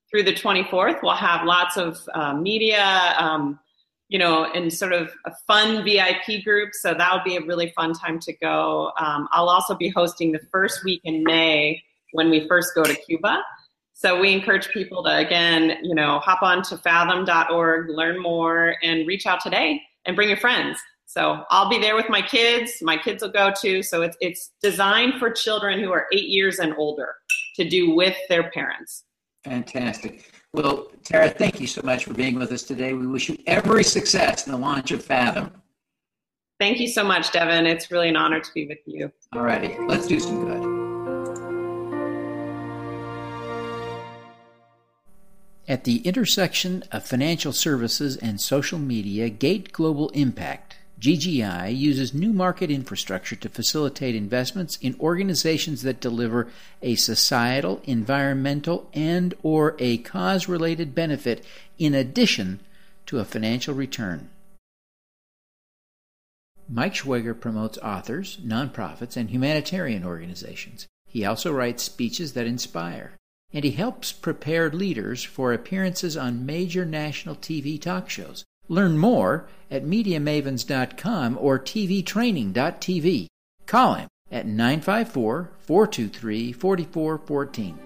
through 0.09 0.23
the 0.23 0.33
24th. 0.33 0.99
We'll 1.03 1.13
have 1.13 1.45
lots 1.45 1.77
of 1.77 1.99
uh, 2.13 2.33
media, 2.33 3.15
um, 3.17 3.59
you 4.13 4.19
know, 4.19 4.45
and 4.53 4.71
sort 4.71 4.93
of 4.93 5.11
a 5.25 5.31
fun 5.47 5.83
VIP 5.83 6.43
group. 6.43 6.69
So 6.73 6.93
that'll 6.93 7.23
be 7.25 7.35
a 7.35 7.41
really 7.41 7.73
fun 7.75 7.93
time 7.93 8.19
to 8.19 8.33
go. 8.33 8.91
Um, 8.99 9.27
I'll 9.31 9.49
also 9.49 9.73
be 9.73 9.89
hosting 9.89 10.31
the 10.31 10.39
first 10.51 10.83
week 10.83 11.01
in 11.03 11.23
May 11.23 11.81
when 12.11 12.29
we 12.29 12.47
first 12.47 12.75
go 12.75 12.83
to 12.83 12.93
Cuba. 12.93 13.41
So 13.93 14.21
we 14.21 14.31
encourage 14.31 14.69
people 14.69 15.03
to, 15.05 15.17
again, 15.17 15.79
you 15.81 15.95
know, 15.95 16.19
hop 16.19 16.43
on 16.43 16.61
to 16.63 16.77
fathom.org, 16.77 17.89
learn 17.89 18.21
more, 18.21 18.75
and 18.83 19.07
reach 19.07 19.25
out 19.25 19.41
today 19.41 19.81
and 20.05 20.15
bring 20.15 20.29
your 20.29 20.37
friends. 20.37 20.77
So 21.07 21.43
I'll 21.49 21.69
be 21.69 21.79
there 21.79 21.95
with 21.95 22.09
my 22.09 22.21
kids. 22.21 22.83
My 22.83 22.97
kids 22.97 23.23
will 23.23 23.31
go 23.31 23.51
too. 23.59 23.81
So 23.81 24.03
it's 24.03 24.17
it's 24.21 24.51
designed 24.61 25.15
for 25.17 25.31
children 25.31 25.79
who 25.79 25.91
are 25.91 26.05
eight 26.13 26.27
years 26.27 26.59
and 26.59 26.75
older 26.77 27.15
to 27.55 27.67
do 27.67 27.95
with 27.95 28.15
their 28.29 28.51
parents. 28.51 29.05
Fantastic. 29.43 30.31
Well, 30.53 30.91
Tara, 31.03 31.29
thank 31.29 31.59
you 31.59 31.65
so 31.65 31.81
much 31.83 32.05
for 32.05 32.13
being 32.13 32.35
with 32.35 32.51
us 32.51 32.61
today. 32.61 32.93
We 32.93 33.07
wish 33.07 33.27
you 33.27 33.37
every 33.47 33.83
success 33.83 34.45
in 34.45 34.51
the 34.51 34.57
launch 34.57 34.91
of 34.91 35.03
Fathom. 35.03 35.51
Thank 36.59 36.79
you 36.79 36.87
so 36.87 37.03
much, 37.03 37.31
Devin. 37.31 37.65
It's 37.65 37.89
really 37.89 38.09
an 38.09 38.15
honor 38.15 38.39
to 38.39 38.53
be 38.53 38.67
with 38.67 38.77
you. 38.85 39.11
All 39.33 39.41
righty, 39.41 39.75
let's 39.87 40.05
do 40.05 40.19
some 40.19 40.45
good. 40.45 40.83
At 45.67 45.85
the 45.85 45.97
intersection 45.99 46.83
of 46.91 47.03
financial 47.03 47.51
services 47.51 48.15
and 48.17 48.39
social 48.39 48.77
media, 48.77 49.29
Gate 49.29 49.73
Global 49.73 50.09
Impact, 50.09 50.77
GGI, 51.03 51.75
uses 51.75 52.13
new 52.13 52.31
market 52.31 52.71
infrastructure 52.71 53.35
to 53.35 53.49
facilitate 53.49 54.15
investments 54.15 54.77
in 54.81 54.95
organizations 55.01 55.81
that 55.81 55.99
deliver 55.99 56.47
a 56.81 56.95
societal, 56.95 57.81
environmental, 57.83 58.89
and 58.93 59.33
or 59.43 59.75
a 59.79 59.97
cause-related 59.97 60.95
benefit 60.95 61.43
in 61.77 61.93
addition 61.93 62.61
to 63.05 63.19
a 63.19 63.25
financial 63.25 63.75
return. 63.75 64.29
Mike 66.69 66.93
Schwager 66.93 67.37
promotes 67.37 67.77
authors, 67.79 68.37
nonprofits, 68.37 69.17
and 69.17 69.29
humanitarian 69.29 70.05
organizations. 70.05 70.87
He 71.05 71.25
also 71.25 71.51
writes 71.51 71.83
speeches 71.83 72.31
that 72.31 72.47
inspire. 72.47 73.11
And 73.51 73.65
he 73.65 73.71
helps 73.71 74.13
prepare 74.13 74.69
leaders 74.69 75.21
for 75.21 75.51
appearances 75.51 76.15
on 76.15 76.45
major 76.45 76.85
national 76.85 77.35
TV 77.35 77.79
talk 77.79 78.09
shows. 78.09 78.45
Learn 78.67 78.97
more 78.97 79.47
at 79.69 79.83
MediaMavens.com 79.83 81.37
or 81.39 81.59
TVTraining.tv. 81.59 83.27
Call 83.65 83.93
him 83.95 84.07
at 84.31 84.45
954 84.45 85.51
423 85.59 86.51
4414. 86.53 87.79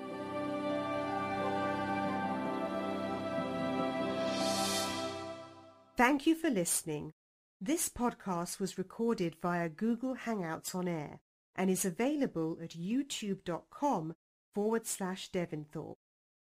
Thank 5.97 6.27
you 6.27 6.35
for 6.35 6.51
listening. 6.51 7.13
This 7.59 7.89
podcast 7.89 8.59
was 8.59 8.77
recorded 8.77 9.35
via 9.41 9.67
Google 9.67 10.15
Hangouts 10.15 10.75
on 10.75 10.87
Air 10.87 11.21
and 11.55 11.71
is 11.71 11.85
available 11.85 12.59
at 12.61 12.77
youtube.com 12.77 14.13
forward 14.53 14.85
slash 14.85 15.31
Devinthorpe. 15.31 15.95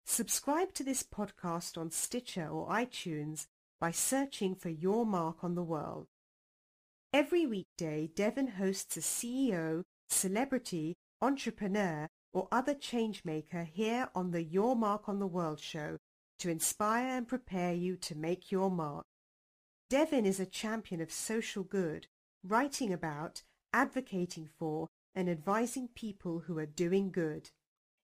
Subscribe 0.05 0.73
to 0.73 0.83
this 0.83 1.03
podcast 1.03 1.77
on 1.77 1.91
Stitcher 1.91 2.47
or 2.47 2.69
iTunes 2.69 3.47
by 3.83 3.91
searching 3.91 4.55
for 4.55 4.69
Your 4.69 5.05
Mark 5.05 5.43
on 5.43 5.55
the 5.55 5.61
World. 5.61 6.07
Every 7.11 7.45
weekday, 7.45 8.09
Devin 8.15 8.47
hosts 8.47 8.95
a 8.95 9.01
CEO, 9.01 9.83
celebrity, 10.09 10.95
entrepreneur, 11.21 12.07
or 12.31 12.47
other 12.49 12.75
changemaker 12.75 13.67
here 13.67 14.07
on 14.15 14.31
the 14.31 14.41
Your 14.41 14.77
Mark 14.77 15.09
on 15.09 15.19
the 15.19 15.27
World 15.27 15.59
show 15.59 15.97
to 16.39 16.49
inspire 16.49 17.17
and 17.17 17.27
prepare 17.27 17.73
you 17.73 17.97
to 17.97 18.15
make 18.15 18.53
your 18.53 18.71
mark. 18.71 19.03
Devin 19.89 20.25
is 20.25 20.39
a 20.39 20.45
champion 20.45 21.01
of 21.01 21.11
social 21.11 21.63
good, 21.63 22.07
writing 22.41 22.93
about, 22.93 23.41
advocating 23.73 24.47
for, 24.57 24.87
and 25.13 25.29
advising 25.29 25.89
people 25.93 26.43
who 26.47 26.57
are 26.57 26.65
doing 26.65 27.11
good. 27.11 27.49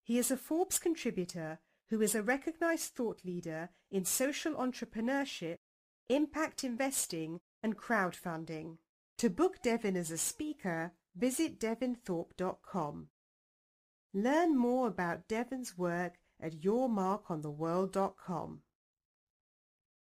He 0.03 0.17
is 0.17 0.29
a 0.29 0.35
Forbes 0.35 0.77
contributor 0.77 1.59
who 1.89 2.01
is 2.01 2.15
a 2.15 2.21
recognized 2.21 2.95
thought 2.95 3.21
leader 3.23 3.69
in 3.89 4.03
social 4.03 4.55
entrepreneurship, 4.55 5.55
impact 6.09 6.63
investing, 6.63 7.39
and 7.63 7.77
crowdfunding. 7.77 8.77
To 9.19 9.29
book 9.29 9.61
Devin 9.61 9.95
as 9.95 10.11
a 10.11 10.17
speaker, 10.17 10.91
visit 11.15 11.59
devinthorpe.com. 11.59 13.07
Learn 14.13 14.57
more 14.57 14.87
about 14.87 15.27
Devin's 15.27 15.77
work 15.77 16.15
at 16.41 16.61
yourmarkontheworld.com. 16.61 18.61